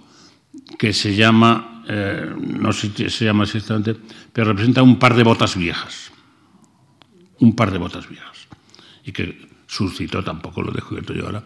que 0.78 0.92
se 0.92 1.14
llama, 1.14 1.82
eh, 1.88 2.30
no 2.38 2.72
sé 2.72 2.90
si 2.94 3.10
se 3.10 3.24
llama 3.24 3.44
exactamente, 3.44 3.96
pero 4.32 4.48
representa 4.48 4.82
un 4.82 4.98
par 4.98 5.14
de 5.14 5.24
botas 5.24 5.56
viejas. 5.56 6.10
un 7.40 7.56
par 7.56 7.72
de 7.72 7.78
botas 7.78 8.08
viejas 8.08 8.41
y 9.04 9.12
que 9.12 9.48
suscitó, 9.66 10.22
tampoco 10.22 10.62
lo 10.62 10.72
descubierto 10.72 11.12
yo 11.12 11.26
ahora, 11.26 11.42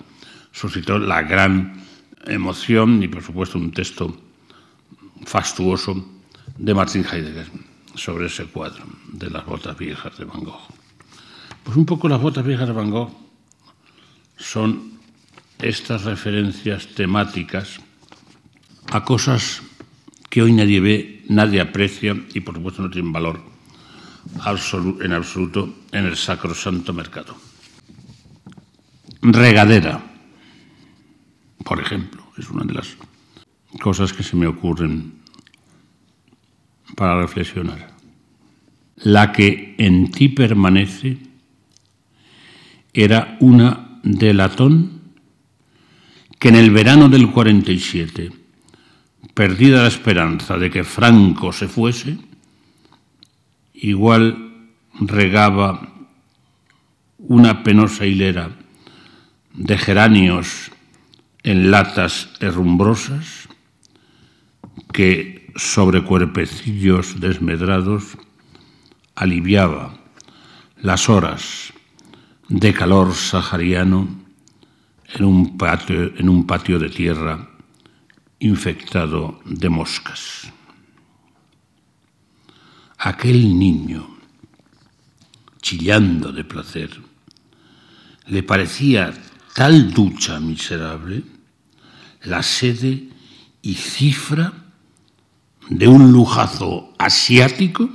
suscitó 0.52 0.98
la 0.98 1.22
gran 1.22 1.84
emoción 2.26 3.02
y 3.02 3.08
por 3.08 3.22
supuesto 3.22 3.58
un 3.58 3.70
texto 3.70 4.16
fastuoso 5.24 6.04
de 6.58 6.74
Martin 6.74 7.04
Heidegger 7.04 7.46
sobre 7.94 8.26
ese 8.26 8.46
cuadro 8.46 8.84
de 9.12 9.30
las 9.30 9.44
botas 9.46 9.76
viejas 9.78 10.16
de 10.18 10.24
Van 10.24 10.44
Gogh. 10.44 10.68
Pues 11.64 11.76
un 11.76 11.86
poco 11.86 12.08
las 12.08 12.20
botas 12.20 12.44
viejas 12.44 12.66
de 12.66 12.74
Van 12.74 12.90
Gogh 12.90 13.10
son 14.36 14.98
estas 15.58 16.04
referencias 16.04 16.88
temáticas 16.88 17.80
a 18.92 19.04
cosas 19.04 19.62
que 20.28 20.42
hoy 20.42 20.52
nadie 20.52 20.80
ve, 20.80 21.24
nadie 21.28 21.60
aprecia 21.60 22.16
y 22.34 22.40
por 22.40 22.54
supuesto 22.54 22.82
no 22.82 22.90
tienen 22.90 23.12
valor 23.12 23.40
en 25.00 25.12
absoluto 25.12 25.74
en 25.92 26.06
el 26.06 26.16
sacrosanto 26.16 26.92
mercado. 26.92 27.45
Regadera, 29.28 30.00
por 31.64 31.80
ejemplo, 31.80 32.22
es 32.38 32.48
una 32.48 32.62
de 32.62 32.74
las 32.74 32.96
cosas 33.80 34.12
que 34.12 34.22
se 34.22 34.36
me 34.36 34.46
ocurren 34.46 35.14
para 36.94 37.20
reflexionar. 37.20 37.92
La 38.98 39.32
que 39.32 39.74
en 39.78 40.12
ti 40.12 40.28
permanece 40.28 41.18
era 42.92 43.36
una 43.40 43.98
de 44.04 44.32
latón 44.32 45.00
que 46.38 46.50
en 46.50 46.54
el 46.54 46.70
verano 46.70 47.08
del 47.08 47.28
47, 47.32 48.30
perdida 49.34 49.82
la 49.82 49.88
esperanza 49.88 50.56
de 50.56 50.70
que 50.70 50.84
Franco 50.84 51.52
se 51.52 51.66
fuese, 51.66 52.16
igual 53.74 54.68
regaba 55.00 55.92
una 57.18 57.64
penosa 57.64 58.06
hilera 58.06 58.65
de 59.56 59.78
geranios 59.78 60.70
en 61.42 61.70
latas 61.70 62.28
herrumbrosas 62.40 63.48
que 64.92 65.50
sobre 65.56 66.04
cuerpecillos 66.04 67.18
desmedrados 67.20 68.18
aliviaba 69.14 69.94
las 70.82 71.08
horas 71.08 71.72
de 72.48 72.74
calor 72.74 73.14
sahariano 73.14 74.08
en 75.14 75.24
un 75.24 75.56
patio, 75.56 76.14
en 76.16 76.28
un 76.28 76.46
patio 76.46 76.78
de 76.78 76.90
tierra 76.90 77.48
infectado 78.38 79.40
de 79.46 79.68
moscas. 79.70 80.52
Aquel 82.98 83.58
niño, 83.58 84.06
chillando 85.62 86.32
de 86.32 86.44
placer, 86.44 86.90
le 88.26 88.42
parecía 88.42 89.14
tal 89.56 89.90
ducha 89.90 90.38
miserable 90.38 91.22
la 92.24 92.42
sede 92.42 93.08
y 93.62 93.72
cifra 93.74 94.52
de 95.70 95.88
un 95.88 96.12
lujazo 96.12 96.92
asiático 96.98 97.88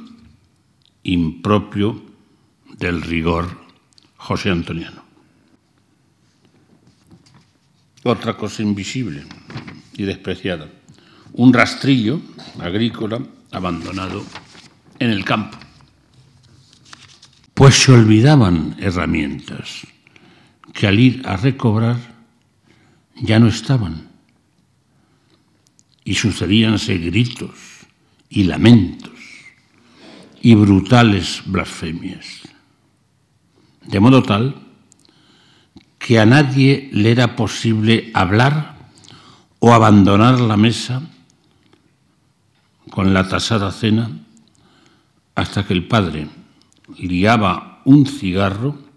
impropio 1.04 2.02
del 2.80 3.04
rigor 3.04 3.62
José 4.18 4.50
Antoniano. 4.50 5.04
Otra 8.04 8.36
cosa 8.36 8.64
invisible 8.64 9.24
y 9.94 10.02
despreciada, 10.02 10.68
un 11.34 11.54
rastrillo 11.54 12.22
agrícola 12.60 13.22
abandonado 13.52 14.26
en 14.98 15.12
el 15.12 15.24
campo. 15.24 15.60
Pues 17.54 17.76
se 17.76 17.92
olvidaban 17.92 18.76
herramientas 18.80 19.86
que 20.74 20.88
al 20.88 21.00
ir 21.00 21.22
a 21.26 21.38
recobrar 21.38 21.98
ya 23.16 23.40
no 23.40 23.48
estaban. 23.48 24.10
Y 26.04 26.16
sucedíanse 26.16 26.98
gritos 26.98 27.86
y 28.30 28.44
lamentos 28.44 29.12
y 30.42 30.56
brutales 30.56 31.44
blasfemias. 31.46 32.42
De 33.86 34.00
modo 34.00 34.24
tal 34.24 34.56
que 36.00 36.20
a 36.20 36.26
nadie 36.26 36.90
le 36.92 37.12
era 37.12 37.36
posible 37.36 38.10
hablar 38.14 38.76
o 39.60 39.74
abandonar 39.74 40.40
la 40.40 40.58
mesa 40.58 41.04
con 42.90 43.14
la 43.14 43.28
tasada 43.30 43.72
cena 43.72 44.10
hasta 45.36 45.66
que 45.66 45.74
el 45.74 45.88
padre 45.88 46.28
liaba 46.98 47.82
un 47.86 48.06
cigarro 48.06 48.91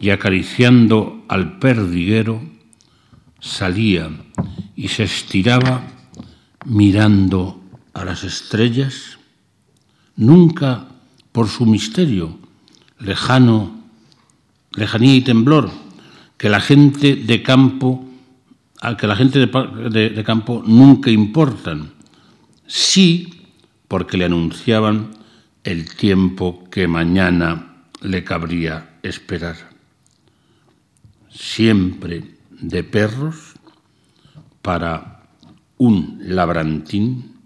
y 0.00 0.10
acariciando 0.10 1.24
al 1.28 1.58
perdiguero 1.58 2.40
salía 3.38 4.10
y 4.74 4.88
se 4.88 5.04
estiraba 5.04 5.82
mirando 6.64 7.62
a 7.92 8.04
las 8.04 8.24
estrellas, 8.24 9.18
nunca 10.16 10.88
por 11.32 11.48
su 11.48 11.66
misterio 11.66 12.38
lejano, 12.98 13.84
lejanía 14.72 15.14
y 15.16 15.20
temblor, 15.20 15.70
que 16.38 16.48
la 16.48 16.60
gente 16.60 17.16
de 17.16 17.42
campo, 17.42 18.06
que 18.98 19.06
la 19.06 19.16
gente 19.16 19.38
de, 19.38 20.10
de 20.10 20.24
campo 20.24 20.62
nunca 20.66 21.10
importan, 21.10 21.92
sí 22.66 23.44
porque 23.86 24.16
le 24.16 24.24
anunciaban 24.26 25.10
el 25.64 25.94
tiempo 25.94 26.64
que 26.70 26.88
mañana 26.88 27.84
le 28.00 28.24
cabría 28.24 28.98
esperar 29.02 29.69
siempre 31.32 32.36
de 32.50 32.84
perros 32.84 33.54
para 34.62 35.22
un 35.78 36.18
labrantín 36.20 37.36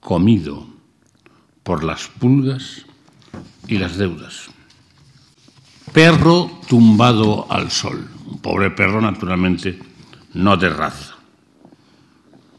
comido 0.00 0.66
por 1.62 1.84
las 1.84 2.08
pulgas 2.08 2.84
y 3.66 3.78
las 3.78 3.96
deudas. 3.96 4.48
Perro 5.92 6.50
tumbado 6.68 7.50
al 7.50 7.70
sol, 7.70 8.08
un 8.26 8.38
pobre 8.38 8.70
perro 8.70 9.00
naturalmente 9.00 9.78
no 10.34 10.56
de 10.56 10.68
raza, 10.68 11.16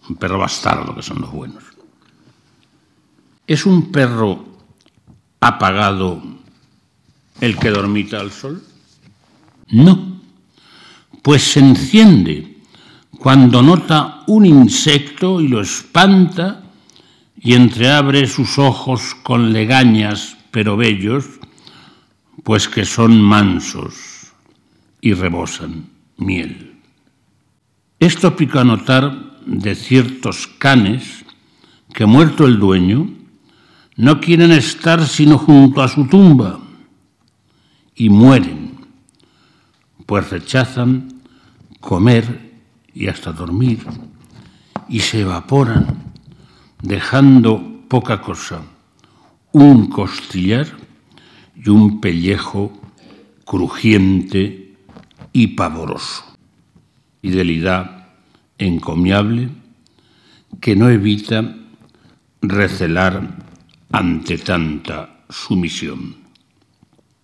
un 0.10 0.16
perro 0.16 0.40
bastardo 0.40 0.96
que 0.96 1.04
son 1.04 1.22
los 1.22 1.32
buenos. 1.32 1.64
¿Es 3.46 3.66
un 3.66 3.92
perro 3.92 4.46
apagado 5.40 6.22
el 7.42 7.58
que 7.58 7.70
dormita 7.70 8.20
al 8.20 8.32
sol? 8.32 8.64
No 9.68 10.09
pues 11.22 11.44
se 11.44 11.60
enciende 11.60 12.58
cuando 13.20 13.62
nota 13.62 14.24
un 14.28 14.46
insecto 14.46 15.42
y 15.42 15.48
lo 15.48 15.62
espanta 15.62 16.64
y 17.42 17.54
entreabre 17.54 18.28
sus 18.28 18.58
ojos 18.58 19.16
con 19.24 19.54
legañas 19.54 20.38
pero 20.52 20.78
bellos, 20.78 21.26
pues 22.44 22.68
que 22.68 22.86
son 22.86 23.22
mansos 23.22 24.32
y 25.02 25.14
rebosan 25.14 25.90
miel. 26.18 26.76
Esto 28.00 28.36
pica 28.36 28.64
notar 28.64 29.38
de 29.46 29.76
ciertos 29.76 30.48
canes 30.48 31.26
que 31.94 32.06
muerto 32.06 32.46
el 32.46 32.60
dueño, 32.60 33.10
no 33.96 34.22
quieren 34.22 34.52
estar 34.52 35.06
sino 35.06 35.38
junto 35.38 35.82
a 35.82 35.88
su 35.88 36.08
tumba 36.08 36.60
y 37.96 38.10
mueren 38.10 38.59
pues 40.10 40.28
rechazan 40.32 41.22
comer 41.80 42.64
y 42.96 43.10
hasta 43.10 43.32
dormir 43.32 43.86
y 44.88 45.02
se 45.02 45.22
evaporan, 45.22 46.16
dejando 46.82 47.84
poca 47.88 48.20
cosa, 48.20 48.64
un 49.52 49.88
costillar 49.88 50.66
y 51.56 51.70
un 51.70 52.02
pellejo 52.02 52.72
crujiente 53.46 54.74
y 55.32 55.46
pavoroso. 55.50 56.24
Fidelidad 57.22 58.08
encomiable 58.58 59.50
que 60.60 60.76
no 60.76 60.90
evita 60.90 61.56
recelar 62.42 63.46
ante 63.92 64.40
tanta 64.40 65.20
sumisión. 65.30 66.16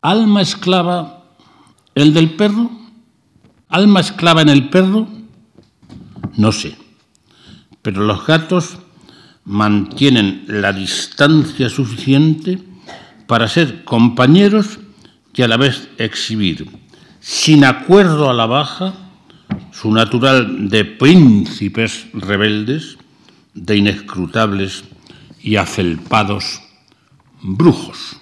Alma 0.04 0.44
esclava 0.44 1.25
¿El 1.96 2.14
del 2.14 2.32
perro? 2.32 2.70
¿Alma 3.70 4.02
esclava 4.02 4.42
en 4.42 4.50
el 4.50 4.70
perro? 4.70 5.08
No 6.36 6.52
sé. 6.52 6.78
Pero 7.82 8.04
los 8.04 8.28
gatos 8.28 8.78
mantienen 9.46 10.44
la 10.48 10.74
distancia 10.74 11.70
suficiente 11.70 12.62
para 13.28 13.48
ser 13.48 13.86
compañeros 13.86 14.80
y 15.34 15.42
a 15.42 15.48
la 15.48 15.58
vez 15.58 15.90
exhibir, 15.98 16.68
sin 17.22 17.64
acuerdo 17.64 18.30
a 18.30 18.34
la 18.34 18.46
baja, 18.46 18.94
su 19.72 19.92
natural 19.92 20.70
de 20.70 20.84
príncipes 20.84 22.08
rebeldes, 22.14 22.98
de 23.54 23.78
inescrutables 23.78 24.84
y 25.42 25.56
afelpados 25.56 26.62
brujos. 27.42 28.18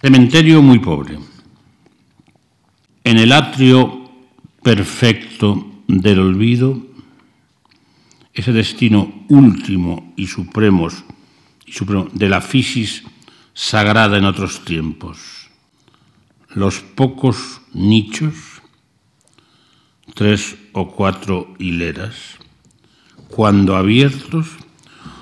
Cementerio 0.00 0.62
muy 0.62 0.78
pobre. 0.78 1.18
En 3.04 3.18
el 3.18 3.32
atrio 3.32 4.10
perfecto 4.62 5.82
del 5.86 6.18
olvido, 6.18 6.82
ese 8.32 8.52
destino 8.52 9.26
último 9.28 10.12
y 10.16 10.26
supremo, 10.26 10.88
y 11.66 11.72
supremo 11.72 12.08
de 12.12 12.28
la 12.28 12.40
fisis 12.40 13.04
sagrada 13.52 14.18
en 14.18 14.24
otros 14.24 14.64
tiempos. 14.64 15.50
Los 16.48 16.80
pocos 16.80 17.60
nichos, 17.72 18.34
tres 20.14 20.56
o 20.72 20.90
cuatro 20.90 21.54
hileras, 21.58 22.38
cuando 23.28 23.76
abiertos, 23.76 24.48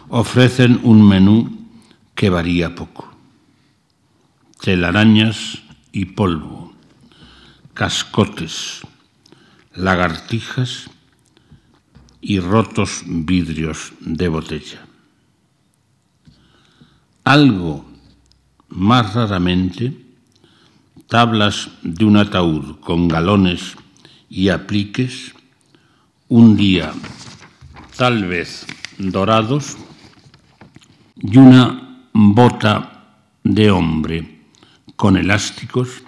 ofrecen 0.09 0.80
un 0.83 1.07
menú 1.07 1.68
que 2.14 2.30
varía 2.30 2.74
poco 2.74 3.12
telarañas 4.62 5.61
y 5.91 6.05
polvo, 6.05 6.61
cascotes, 7.74 8.82
lagartijas 9.74 10.90
y 12.20 12.38
rotos 12.40 13.02
vidrios 13.06 13.92
de 14.00 14.28
botella. 14.28 14.86
Algo 17.24 17.84
más 18.68 19.14
raramente, 19.14 20.04
tablas 21.08 21.70
de 21.82 22.04
un 22.04 22.16
ataúd 22.16 22.80
con 22.80 23.08
galones 23.08 23.76
y 24.28 24.48
apliques, 24.48 25.34
un 26.28 26.56
día 26.56 26.92
tal 27.96 28.24
vez 28.24 28.66
dorados, 28.98 29.76
y 31.16 31.36
una 31.38 32.08
bota 32.12 33.16
de 33.44 33.70
hombre 33.70 34.42
con 34.96 35.16
elásticos 35.16 36.02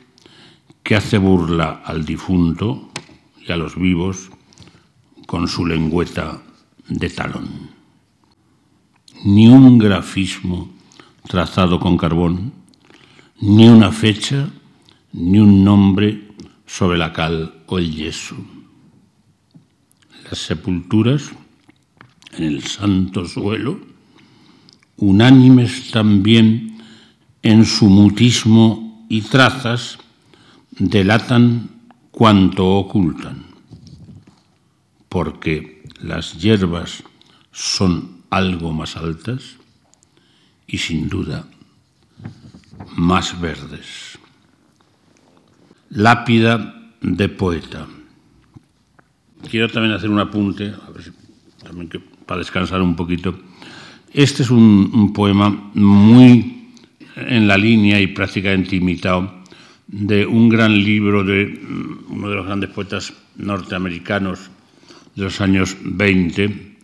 que 0.85 0.95
hace 0.95 1.17
burla 1.19 1.83
al 1.85 2.05
difunto 2.05 2.91
y 3.45 3.51
a 3.51 3.57
los 3.57 3.75
vivos 3.75 4.31
con 5.27 5.49
su 5.49 5.65
lengüeta 5.65 6.43
de 6.89 7.09
talón. 7.09 7.71
Ni 9.25 9.49
un 9.49 9.79
grafismo 9.79 10.69
trazado 11.27 11.81
con 11.81 11.97
carbón, 11.97 12.53
ni 13.41 13.67
una 13.67 13.93
fecha, 13.93 14.51
ni 15.15 15.39
un 15.39 15.65
nombre 15.65 16.29
sobre 16.67 16.99
la 16.99 17.15
cal 17.15 17.63
o 17.67 17.79
el 17.79 17.91
yeso. 17.91 18.37
Las 20.29 20.39
sepulturas 20.39 21.33
en 22.37 22.45
el 22.45 22.63
santo 22.63 23.27
suelo, 23.27 23.81
unánimes 24.99 25.91
también 25.91 26.79
en 27.43 27.65
su 27.65 27.87
mutismo 27.87 29.07
y 29.09 29.23
trazas, 29.23 29.99
delatan 30.79 31.71
cuanto 32.11 32.67
ocultan, 32.67 33.45
porque 35.09 35.83
las 36.01 36.39
hierbas 36.39 37.03
son 37.53 38.23
algo 38.31 38.73
más 38.73 38.97
altas 38.97 39.57
y 40.67 40.79
sin 40.79 41.09
duda 41.09 41.47
más 42.97 43.41
verdes. 43.41 44.19
Lápida 45.91 46.93
de 47.01 47.29
poeta. 47.29 47.87
Quiero 49.49 49.69
también 49.69 49.95
hacer 49.95 50.11
un 50.11 50.19
apunte, 50.19 50.75
para 52.27 52.39
descansar 52.39 52.81
un 52.83 52.97
poquito. 52.97 53.39
Este 54.13 54.43
es 54.43 54.51
un, 54.51 54.91
un 54.93 55.13
poema 55.13 55.51
muy 55.75 56.73
en 57.17 57.47
la 57.47 57.57
línea 57.57 58.01
y 58.01 58.09
prácticamente 58.09 58.77
imitado 58.77 59.44
de 59.87 60.27
un 60.27 60.49
gran 60.49 60.73
libro 60.73 61.25
de 61.25 61.47
mm, 61.47 62.13
uno 62.13 62.29
de 62.29 62.37
los 62.37 62.47
grandes 62.47 62.71
poetas 62.71 63.13
norteamericanos 63.37 64.51
de 65.15 65.25
los 65.25 65.41
años 65.41 65.77
20, 65.83 66.77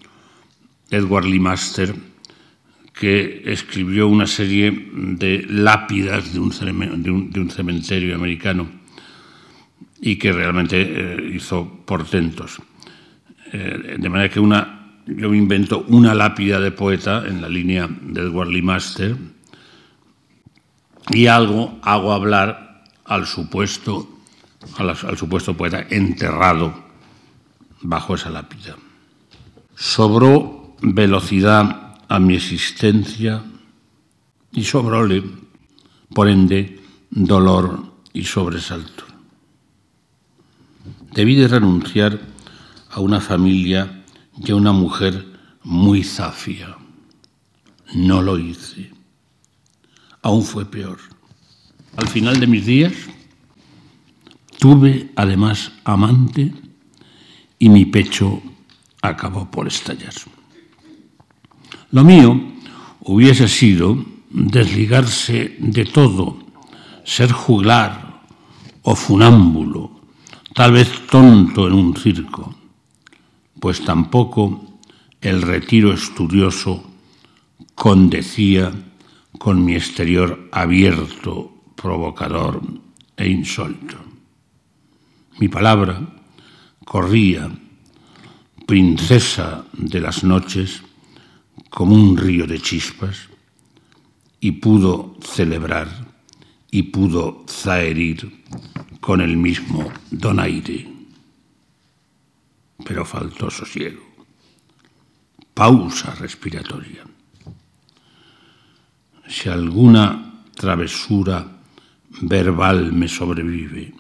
Edward 0.90 1.24
Lee 1.24 1.40
Master, 1.40 1.94
que 2.92 3.42
escribió 3.46 4.09
una 4.09 4.26
serie 4.26 4.90
de 4.92 5.46
lápidas 5.48 6.34
de 6.34 6.40
un, 6.40 7.51
cementerio 7.51 8.14
americano 8.14 8.68
y 10.01 10.16
que 10.16 10.32
realmente 10.32 10.82
eh, 10.82 11.32
hizo 11.34 11.82
portentos. 11.86 12.61
Eh, 13.53 13.96
de 13.98 14.09
manera 14.09 14.30
que 14.30 14.38
una, 14.38 15.01
yo 15.07 15.32
invento 15.34 15.84
una 15.88 16.14
lápida 16.14 16.61
de 16.61 16.70
poeta 16.70 17.24
en 17.26 17.40
la 17.40 17.48
línea 17.48 17.88
de 17.88 18.20
Edward 18.20 18.51
Lee 18.51 18.62
Master, 18.62 19.16
y 21.12 21.26
algo 21.26 21.78
hago 21.82 22.12
hablar 22.12 22.69
al 23.11 23.26
supuesto, 23.26 24.08
al, 24.78 25.18
supuesto 25.18 25.56
poeta 25.56 25.86
enterrado 25.90 26.72
bajo 27.82 28.14
esa 28.14 28.30
lápida. 28.30 28.76
Sobró 29.74 30.76
velocidad 30.80 31.98
a 32.08 32.18
mi 32.18 32.34
existencia 32.34 33.42
y 34.52 34.64
sobróle, 34.64 35.22
por 36.14 36.28
ende, 36.28 36.80
dolor 37.11 37.92
y 38.12 38.24
sobresalto. 38.24 39.04
Debí 41.12 41.34
de 41.34 41.48
renunciar 41.48 42.20
a 42.90 43.00
una 43.00 43.20
familia 43.20 44.04
y 44.36 44.50
a 44.52 44.56
una 44.56 44.72
mujer 44.72 45.26
muy 45.62 46.02
zafia. 46.04 46.76
No 47.94 48.22
lo 48.22 48.38
hice 48.38 49.00
aún 50.22 50.42
fue 50.44 50.64
peor. 50.64 50.98
Al 51.97 52.09
final 52.09 52.41
de 52.41 52.47
mis 52.47 52.66
días 52.66 52.93
tuve 54.59 55.11
además 55.16 55.72
amante 55.84 56.53
y 57.59 57.68
mi 57.68 57.84
pecho 57.86 58.43
acabó 59.03 59.51
por 59.51 59.66
estallar. 59.66 60.14
Lo 61.91 62.05
mío 62.05 62.41
hubiese 63.01 63.49
sido 63.49 64.05
desligarse 64.30 65.57
de 65.59 65.84
todo, 65.84 66.38
ser 67.05 67.32
juglar 67.32 68.22
o 68.82 68.95
funámbulo, 68.95 70.01
tal 70.55 70.72
vez 70.72 70.88
tonto 71.11 71.66
en 71.66 71.74
un 71.74 71.97
circo, 71.97 72.55
pues 73.59 73.84
tampoco 73.84 74.78
el 75.20 75.43
retiro 75.43 75.93
estudioso 75.93 76.84
condecía 77.74 78.72
con 79.38 79.64
mi 79.64 79.74
exterior 79.74 80.49
abierto, 80.53 81.59
provocador 81.80 82.60
e 83.16 83.28
insólito. 83.28 83.96
Mi 85.38 85.48
palabra 85.48 86.00
corría, 86.84 87.48
princesa 88.66 89.64
de 89.72 90.00
las 90.00 90.22
noches, 90.22 90.82
como 91.70 91.94
un 91.94 92.16
río 92.16 92.46
de 92.46 92.60
chispas, 92.60 93.28
y 94.40 94.52
pudo 94.52 95.16
celebrar 95.22 95.88
y 96.70 96.84
pudo 96.84 97.44
zaherir 97.48 98.44
con 99.00 99.20
el 99.20 99.36
mismo 99.36 99.90
donaire. 100.10 100.88
Pero 102.84 103.04
faltó 103.04 103.50
sosiego, 103.50 104.02
pausa 105.54 106.14
respiratoria 106.14 107.04
si 109.30 109.48
alguna 109.48 110.42
travesura 110.54 111.59
verbal 112.11 112.92
me 112.92 113.08
sobrevive 113.08 113.94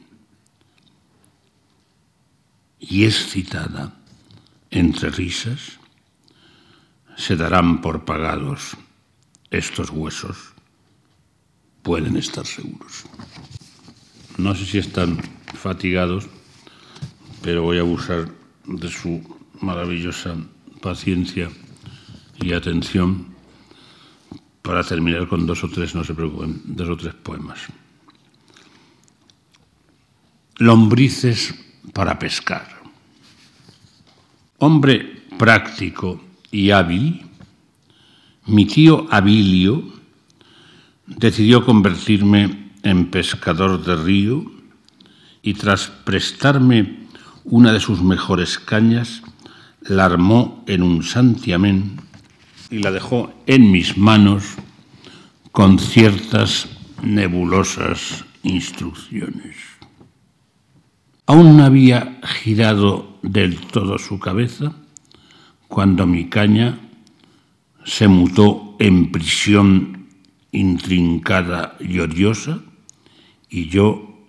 y 2.80 3.04
es 3.04 3.30
citada 3.30 3.94
entre 4.70 5.10
risas, 5.10 5.78
se 7.16 7.36
darán 7.36 7.80
por 7.80 8.04
pagados 8.04 8.76
estos 9.50 9.90
huesos, 9.90 10.54
pueden 11.82 12.16
estar 12.16 12.46
seguros. 12.46 13.04
No 14.38 14.54
sé 14.54 14.64
si 14.64 14.78
están 14.78 15.18
fatigados, 15.54 16.28
pero 17.42 17.62
voy 17.62 17.78
a 17.78 17.82
abusar 17.82 18.30
de 18.64 18.88
su 18.88 19.22
maravillosa 19.60 20.36
paciencia 20.80 21.50
y 22.40 22.52
atención 22.52 23.34
para 24.62 24.82
terminar 24.84 25.28
con 25.28 25.46
dos 25.46 25.64
o 25.64 25.68
tres, 25.68 25.94
no 25.94 26.04
se 26.04 26.14
preocupen, 26.14 26.62
dos 26.64 26.88
o 26.88 26.96
tres 26.96 27.14
poemas. 27.14 27.60
Lombrices 30.60 31.54
para 31.94 32.18
pescar. 32.18 32.68
Hombre 34.58 35.22
práctico 35.38 36.20
y 36.50 36.70
hábil, 36.70 37.24
mi 38.44 38.66
tío 38.66 39.06
Abilio 39.10 39.82
decidió 41.06 41.64
convertirme 41.64 42.72
en 42.82 43.10
pescador 43.10 43.82
de 43.82 43.96
río 43.96 44.52
y 45.40 45.54
tras 45.54 45.88
prestarme 45.88 47.06
una 47.44 47.72
de 47.72 47.80
sus 47.80 48.02
mejores 48.02 48.58
cañas, 48.58 49.22
la 49.80 50.04
armó 50.04 50.62
en 50.66 50.82
un 50.82 51.02
santiamén 51.02 52.02
y 52.70 52.80
la 52.80 52.90
dejó 52.90 53.32
en 53.46 53.72
mis 53.72 53.96
manos 53.96 54.44
con 55.52 55.78
ciertas 55.78 56.68
nebulosas 57.02 58.26
instrucciones. 58.42 59.69
Aún 61.30 61.56
no 61.56 61.62
había 61.62 62.18
girado 62.24 63.20
del 63.22 63.60
todo 63.60 64.00
su 64.00 64.18
cabeza 64.18 64.72
cuando 65.68 66.04
mi 66.04 66.28
caña 66.28 66.80
se 67.84 68.08
mutó 68.08 68.74
en 68.80 69.12
prisión 69.12 70.08
intrincada 70.50 71.76
y 71.78 72.00
odiosa 72.00 72.58
y 73.48 73.68
yo 73.68 74.26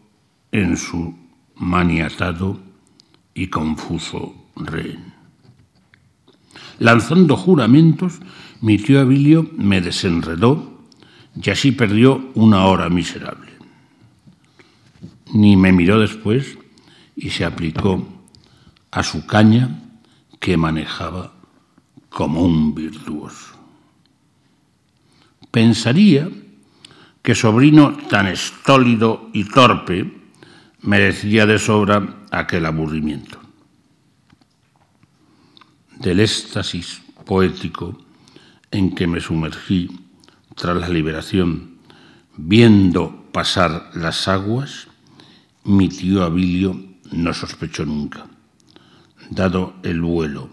en 0.52 0.78
su 0.78 1.16
maniatado 1.56 2.60
y 3.34 3.48
confuso 3.48 4.36
rehén. 4.56 5.12
Lanzando 6.78 7.36
juramentos, 7.36 8.20
mi 8.62 8.78
tío 8.78 9.00
Abilio 9.00 9.50
me 9.58 9.82
desenredó 9.82 10.84
y 11.34 11.50
así 11.50 11.72
perdió 11.72 12.30
una 12.36 12.66
hora 12.66 12.90
miserable. 12.90 13.50
Ni 15.34 15.58
me 15.58 15.72
miró 15.72 16.00
después 16.00 16.61
y 17.22 17.30
se 17.30 17.46
aplicó 17.46 18.04
a 18.90 19.04
su 19.04 19.28
caña 19.28 19.70
que 20.40 20.58
manejaba 20.58 21.32
como 22.10 22.42
un 22.42 22.74
virtuoso. 22.74 23.56
Pensaría 25.52 26.28
que 27.22 27.36
sobrino 27.36 27.96
tan 28.10 28.26
estólido 28.26 29.30
y 29.34 29.44
torpe 29.44 30.12
merecía 30.82 31.46
de 31.46 31.60
sobra 31.60 32.26
aquel 32.32 32.66
aburrimiento. 32.66 33.40
Del 36.00 36.22
éxtasis 36.22 37.04
poético 37.24 38.02
en 38.72 38.96
que 38.96 39.06
me 39.06 39.22
sumergí 39.22 39.92
tras 40.56 40.76
la 40.76 40.90
liberación, 40.90 41.78
viendo 42.36 43.30
pasar 43.32 43.92
las 43.94 44.28
aguas, 44.28 44.88
mi 45.64 45.88
tío 45.88 46.24
Abilio 46.24 46.91
no 47.12 47.34
sospechó 47.34 47.86
nunca, 47.86 48.26
dado 49.30 49.76
el 49.84 50.02
vuelo 50.02 50.50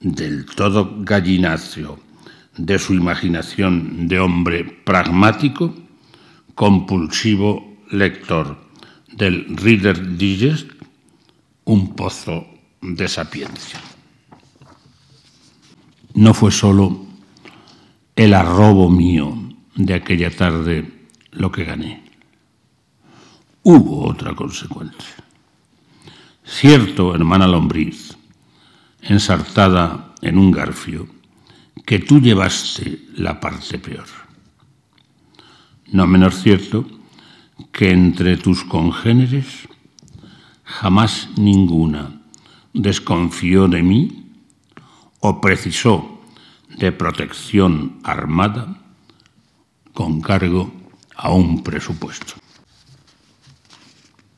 del 0.00 0.44
todo 0.46 1.02
gallinacio 1.02 1.98
de 2.56 2.78
su 2.78 2.94
imaginación 2.94 4.06
de 4.06 4.20
hombre 4.20 4.64
pragmático, 4.64 5.74
compulsivo 6.54 7.78
lector 7.90 8.56
del 9.12 9.56
Reader 9.56 10.16
Digest, 10.16 10.70
un 11.64 11.94
pozo 11.94 12.46
de 12.80 13.08
sapiencia. 13.08 13.80
No 16.14 16.34
fue 16.34 16.52
solo 16.52 17.06
el 18.14 18.34
arrobo 18.34 18.90
mío 18.90 19.36
de 19.74 19.94
aquella 19.94 20.30
tarde 20.30 21.08
lo 21.32 21.50
que 21.50 21.64
gané. 21.64 22.04
Hubo 23.62 24.08
otra 24.08 24.34
consecuencia. 24.34 25.23
Cierto, 26.44 27.14
hermana 27.14 27.46
lombriz, 27.46 28.16
ensartada 29.00 30.14
en 30.20 30.38
un 30.38 30.50
garfio, 30.50 31.08
que 31.86 31.98
tú 31.98 32.20
llevaste 32.20 33.00
la 33.16 33.40
parte 33.40 33.78
peor. 33.78 34.06
No 35.90 36.06
menos 36.06 36.42
cierto 36.42 36.86
que 37.72 37.90
entre 37.90 38.36
tus 38.36 38.64
congéneres 38.64 39.68
jamás 40.64 41.28
ninguna 41.36 42.20
desconfió 42.72 43.68
de 43.68 43.82
mí 43.82 44.26
o 45.20 45.40
precisó 45.40 46.20
de 46.78 46.92
protección 46.92 48.00
armada 48.02 48.80
con 49.92 50.20
cargo 50.20 50.72
a 51.16 51.30
un 51.30 51.62
presupuesto. 51.62 52.34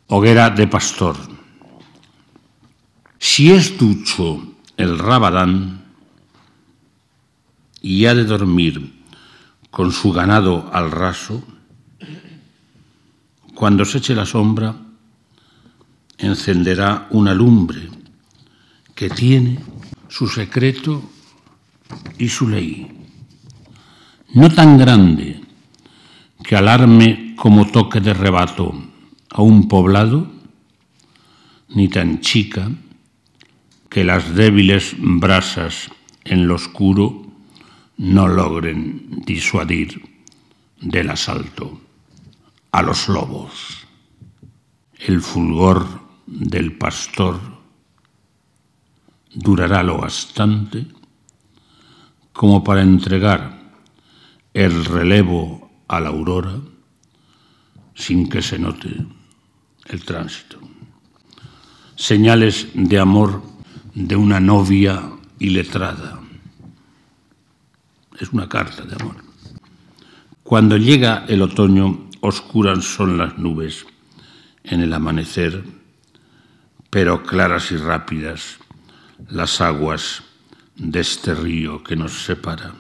Hoguera 0.09 0.51
de 0.51 0.69
pastor. 0.69 1.17
Si 3.29 3.51
es 3.51 3.77
ducho 3.77 4.55
el 4.77 4.99
rabadán 4.99 5.83
y 7.83 8.07
ha 8.07 8.14
de 8.14 8.24
dormir 8.24 9.03
con 9.68 9.91
su 9.93 10.12
ganado 10.12 10.70
al 10.72 10.93
raso, 10.93 11.43
cuando 13.53 13.85
se 13.85 13.99
eche 13.99 14.14
la 14.14 14.24
sombra, 14.24 14.77
encenderá 16.16 17.09
una 17.11 17.35
lumbre 17.35 17.91
que 18.95 19.11
tiene 19.11 19.59
su 20.09 20.29
secreto 20.29 21.03
y 22.18 22.29
su 22.29 22.49
ley, 22.49 22.87
no 24.35 24.51
tan 24.55 24.79
grande 24.79 25.43
que 26.45 26.57
alarme 26.57 27.35
como 27.37 27.66
toque 27.66 28.01
de 28.01 28.14
rebato 28.14 28.72
a 29.31 29.43
un 29.43 29.66
poblado, 29.66 30.31
ni 31.70 31.89
tan 31.89 32.20
chica 32.20 32.70
que 33.97 34.05
las 34.05 34.35
débiles 34.35 34.95
brasas 34.99 35.89
en 36.27 36.47
lo 36.47 36.57
oscuro 36.57 37.33
no 37.97 38.29
logren 38.29 39.23
disuadir 39.25 40.03
del 40.83 41.09
asalto 41.09 41.81
a 42.73 42.83
los 42.83 43.09
lobos. 43.09 43.87
El 44.99 45.23
fulgor 45.23 45.87
del 46.27 46.77
pastor 46.77 47.41
durará 49.33 49.83
lo 49.83 49.97
bastante 49.97 50.85
como 52.35 52.63
para 52.63 52.83
entregar 52.83 53.73
el 54.53 54.85
relevo 54.85 55.71
a 55.89 56.01
la 56.01 56.11
aurora 56.11 56.61
sin 57.95 58.29
que 58.29 58.43
se 58.43 58.59
note 58.59 58.91
el 59.87 60.05
tránsito. 60.05 60.61
Señales 61.95 62.69
de 62.75 62.99
amor 62.99 63.56
de 63.97 64.15
una 64.15 64.41
novia 64.41 65.11
iletrada. 65.39 66.21
Es 68.21 68.31
una 68.31 68.47
carta 68.47 68.85
de 68.85 68.95
amor. 68.95 69.17
Cuando 70.43 70.77
llega 70.77 71.25
el 71.29 71.41
otoño, 71.41 72.11
oscuras 72.21 72.85
son 72.85 73.17
las 73.17 73.39
nubes 73.39 73.87
en 74.65 74.83
el 74.83 74.93
amanecer, 74.93 75.65
pero 76.91 77.23
claras 77.23 77.73
y 77.73 77.79
rápidas 77.79 78.59
las 79.31 79.63
aguas 79.63 80.23
de 80.77 81.01
este 81.01 81.35
río 81.35 81.83
que 81.83 81.97
nos 81.97 82.27
separa. 82.27 82.75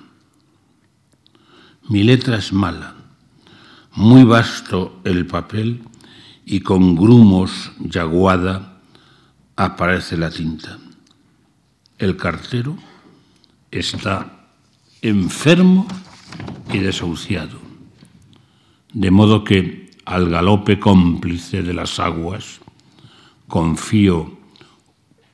Mi 1.88 2.02
letra 2.02 2.36
es 2.36 2.52
mala, 2.52 2.94
muy 3.94 4.24
vasto 4.24 5.00
el 5.04 5.26
papel 5.26 5.82
y 6.44 6.60
con 6.60 6.94
grumos 6.94 7.72
y 7.80 7.98
aguada 7.98 8.80
aparece 9.56 10.18
la 10.18 10.30
tinta. 10.30 10.78
El 11.98 12.16
cartero 12.16 12.76
está 13.70 14.48
enfermo 15.02 15.86
y 16.72 16.78
desahuciado, 16.78 17.58
de 18.92 19.10
modo 19.10 19.44
que 19.44 19.90
al 20.04 20.28
galope 20.28 20.78
cómplice 20.78 21.62
de 21.62 21.72
las 21.72 21.98
aguas 21.98 22.60
confío 23.48 24.38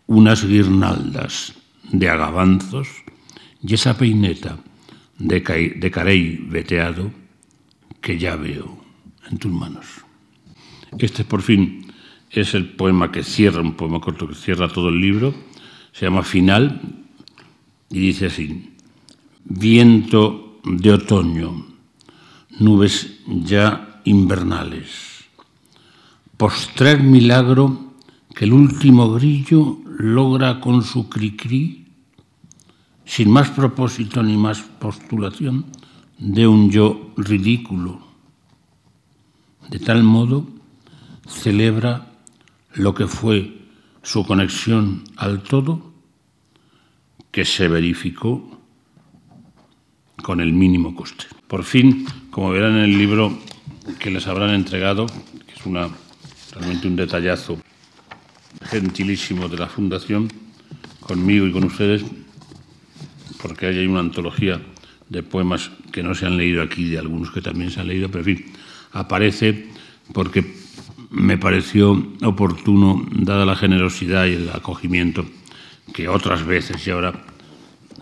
unas 0.07 0.45
guirnaldas 0.45 1.55
de 1.91 2.09
agavanzos 2.09 2.89
y 3.63 3.75
esa 3.75 3.97
peineta 3.97 4.59
de, 5.19 5.41
de 5.77 5.91
carey 5.91 6.37
veteado 6.49 7.11
que 8.01 8.19
ya 8.19 8.37
veo 8.37 8.85
en 9.31 9.39
tus 9.39 9.53
manos. 9.53 9.87
Este, 10.99 11.25
por 11.25 11.43
fin, 11.43 11.93
es 12.31 12.55
el 12.55 12.71
poema 12.71 13.11
que 13.11 13.23
cierra, 13.23 13.61
un 13.61 13.75
poema 13.75 14.01
corto 14.01 14.29
que 14.29 14.35
cierra 14.35 14.69
todo 14.69 14.89
el 14.89 15.01
libro. 15.01 15.35
Se 15.93 16.07
llama 16.07 16.23
Final 16.23 16.81
y 17.91 18.01
dice 18.01 18.27
así, 18.27 18.75
viento 19.45 20.59
de 20.65 20.93
otoño, 20.93 21.67
nubes 22.59 23.21
ya 23.27 24.01
invernales, 24.05 25.25
postrer 26.37 27.03
milagro 27.03 27.93
que 28.35 28.47
el 28.47 28.55
último 28.55 29.13
grillo 29.13 29.79
logra 29.99 30.61
con 30.61 30.83
su 30.83 31.09
cri-cri, 31.09 31.87
sin 33.05 33.31
más 33.31 33.51
propósito 33.51 34.23
ni 34.23 34.37
más 34.37 34.61
postulación, 34.61 35.67
de 36.19 36.47
un 36.47 36.71
yo 36.71 37.13
ridículo. 37.17 38.01
De 39.69 39.79
tal 39.79 40.03
modo, 40.03 40.47
celebra 41.27 42.13
lo 42.75 42.95
que 42.95 43.07
fue 43.07 43.62
su 44.03 44.25
conexión 44.27 45.05
al 45.17 45.43
todo, 45.43 45.93
que 47.31 47.45
se 47.45 47.69
verificó 47.69 48.61
con 50.23 50.41
el 50.41 50.53
mínimo 50.53 50.95
coste. 50.95 51.27
Por 51.49 51.65
fin, 51.65 52.07
como 52.31 52.51
verán 52.51 52.77
en 52.77 52.85
el 52.85 52.99
libro 52.99 53.39
que 53.99 54.11
les 54.11 54.27
habrán 54.27 54.51
entregado, 54.51 55.07
que 55.07 55.55
es 55.55 55.67
una, 55.67 55.89
realmente 56.53 56.89
un 56.89 56.97
detallazo 56.97 57.59
gentilísimo 58.65 59.49
de 59.49 59.57
la 59.57 59.67
Fundación, 59.67 60.29
conmigo 61.01 61.47
y 61.47 61.53
con 61.53 61.65
ustedes, 61.65 62.05
porque 63.41 63.67
hay 63.67 63.87
una 63.87 64.01
antología 64.01 64.61
de 65.09 65.23
poemas 65.23 65.71
que 65.91 66.03
no 66.03 66.15
se 66.15 66.27
han 66.27 66.37
leído 66.37 66.63
aquí, 66.63 66.89
de 66.89 66.99
algunos 66.99 67.31
que 67.31 67.43
también 67.43 67.71
se 67.71 67.81
han 67.81 67.89
leído, 67.89 68.09
pero 68.09 68.21
en 68.21 68.37
fin, 68.37 68.53
aparece 68.93 69.69
porque 70.13 70.62
me 71.13 71.37
pareció 71.37 71.93
oportuno, 72.25 73.07
dada 73.13 73.45
la 73.45 73.55
generosidad 73.55 74.27
y 74.27 74.35
el 74.35 74.49
acogimiento 74.49 75.25
que 75.93 76.09
otras 76.09 76.45
veces 76.45 76.87
y 76.87 76.91
ahora 76.91 77.13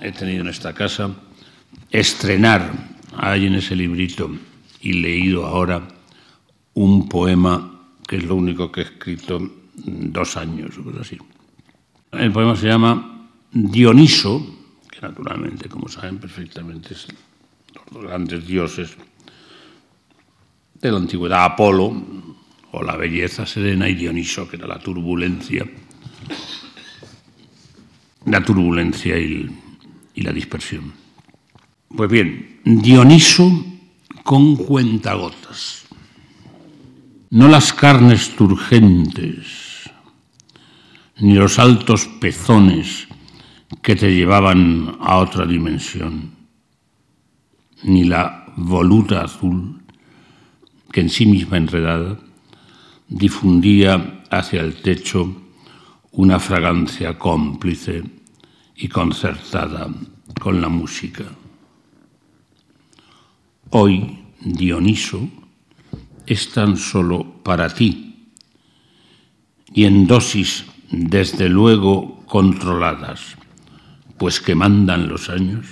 he 0.01 0.13
tenido 0.13 0.43
en 0.43 0.49
esta 0.49 0.73
casa, 0.73 1.11
estrenar 1.91 2.73
ahí 3.17 3.47
en 3.47 3.55
ese 3.55 3.75
librito 3.75 4.31
y 4.81 4.95
leído 4.95 5.45
ahora 5.45 5.89
un 6.75 7.09
poema 7.09 7.81
que 8.07 8.17
es 8.17 8.25
lo 8.25 8.37
único 8.37 8.71
que 8.71 8.81
he 8.81 8.85
escrito 8.85 9.41
dos 9.75 10.37
años 10.37 10.79
o 10.79 11.01
así. 11.01 11.19
El 12.13 12.33
poema 12.33 12.57
se 12.57 12.69
llama 12.69 13.29
Dioniso, 13.53 14.59
que 14.91 15.01
naturalmente, 15.01 15.69
como 15.69 15.89
saben 15.89 16.19
perfectamente, 16.19 16.95
es 16.95 17.09
los 17.93 18.05
grandes 18.05 18.47
dioses 18.47 18.97
de 20.81 20.91
la 20.91 20.99
antigüedad, 20.99 21.45
Apolo, 21.45 21.93
o 22.73 22.83
la 22.83 22.97
belleza 22.97 23.47
serena, 23.47 23.89
y 23.89 23.95
Dioniso, 23.95 24.49
que 24.49 24.57
era 24.57 24.67
la 24.67 24.79
turbulencia, 24.79 25.67
la 28.27 28.45
turbulencia 28.45 29.19
y, 29.19 29.49
la 30.17 30.33
dispersión. 30.33 30.93
Pues 31.89 32.11
bien, 32.11 32.61
Dioniso 32.65 33.65
con 34.23 34.57
cuentagotas, 34.57 35.87
no 37.31 37.49
las 37.49 37.73
carnes 37.73 38.37
turgentes, 38.37 39.91
ni 41.21 41.35
los 41.35 41.59
altos 41.59 42.07
pezones 42.21 43.09
que 43.83 43.97
te 43.97 44.15
llevaban 44.15 44.99
a 45.01 45.17
otra 45.17 45.47
dimensión, 45.47 46.33
ni 47.83 48.05
la 48.05 48.45
voluta 48.57 49.23
azul 49.23 49.81
que 50.93 51.01
en 51.01 51.09
sí 51.09 51.25
misma 51.25 51.57
enredada 51.57 52.19
difundía 53.11 54.23
hacia 54.31 54.63
el 54.63 54.81
techo 54.81 55.43
una 56.13 56.39
fragancia 56.39 57.19
cómplice 57.19 58.03
y 58.77 58.89
concertada 58.89 59.89
con 60.41 60.61
la 60.61 60.69
música. 60.69 61.25
Hoy 63.71 64.19
Dioniso 64.41 65.29
es 66.25 66.51
tan 66.53 66.77
solo 66.77 67.43
para 67.43 67.69
ti 67.69 68.31
y 69.75 69.85
en 69.85 70.07
dosis 70.07 70.65
desde 70.91 71.49
luego 71.49 72.25
controladas, 72.27 73.37
pues 74.19 74.41
que 74.41 74.55
mandan 74.55 75.09
los 75.09 75.29
años, 75.29 75.67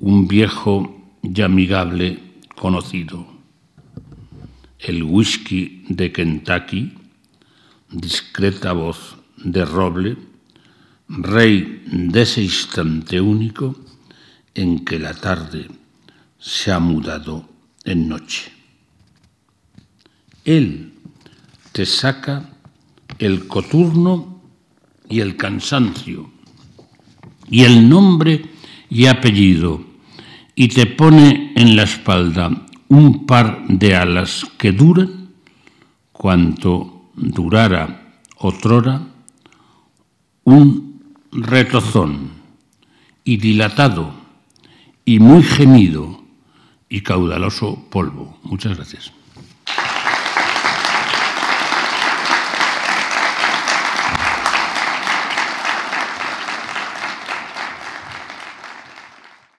un 0.00 0.28
viejo 0.28 0.96
y 1.22 1.40
amigable 1.40 2.22
conocido, 2.54 3.35
el 4.86 5.02
whisky 5.02 5.84
de 5.88 6.12
Kentucky, 6.12 6.94
discreta 7.90 8.72
voz 8.72 9.16
de 9.36 9.64
roble, 9.64 10.16
rey 11.08 11.82
de 11.86 12.22
ese 12.22 12.42
instante 12.42 13.20
único 13.20 13.76
en 14.54 14.84
que 14.84 14.98
la 14.98 15.14
tarde 15.14 15.68
se 16.38 16.72
ha 16.72 16.78
mudado 16.78 17.48
en 17.84 18.08
noche. 18.08 18.52
Él 20.44 20.92
te 21.72 21.84
saca 21.84 22.50
el 23.18 23.46
coturno 23.46 24.40
y 25.08 25.20
el 25.20 25.36
cansancio, 25.36 26.30
y 27.50 27.64
el 27.64 27.88
nombre 27.88 28.50
y 28.88 29.06
apellido, 29.06 29.84
y 30.54 30.68
te 30.68 30.86
pone 30.86 31.52
en 31.56 31.76
la 31.76 31.82
espalda 31.82 32.65
un 32.88 33.26
par 33.26 33.66
de 33.68 33.96
alas 33.96 34.46
que 34.58 34.72
duran 34.72 35.30
cuanto 36.12 37.10
durara 37.14 38.20
otrora 38.38 39.02
un 40.44 41.02
retozón 41.32 42.30
y 43.24 43.36
dilatado 43.38 44.12
y 45.04 45.18
muy 45.18 45.42
gemido 45.42 46.22
y 46.88 47.00
caudaloso 47.02 47.88
polvo. 47.90 48.38
Muchas 48.42 48.76
gracias. 48.76 49.15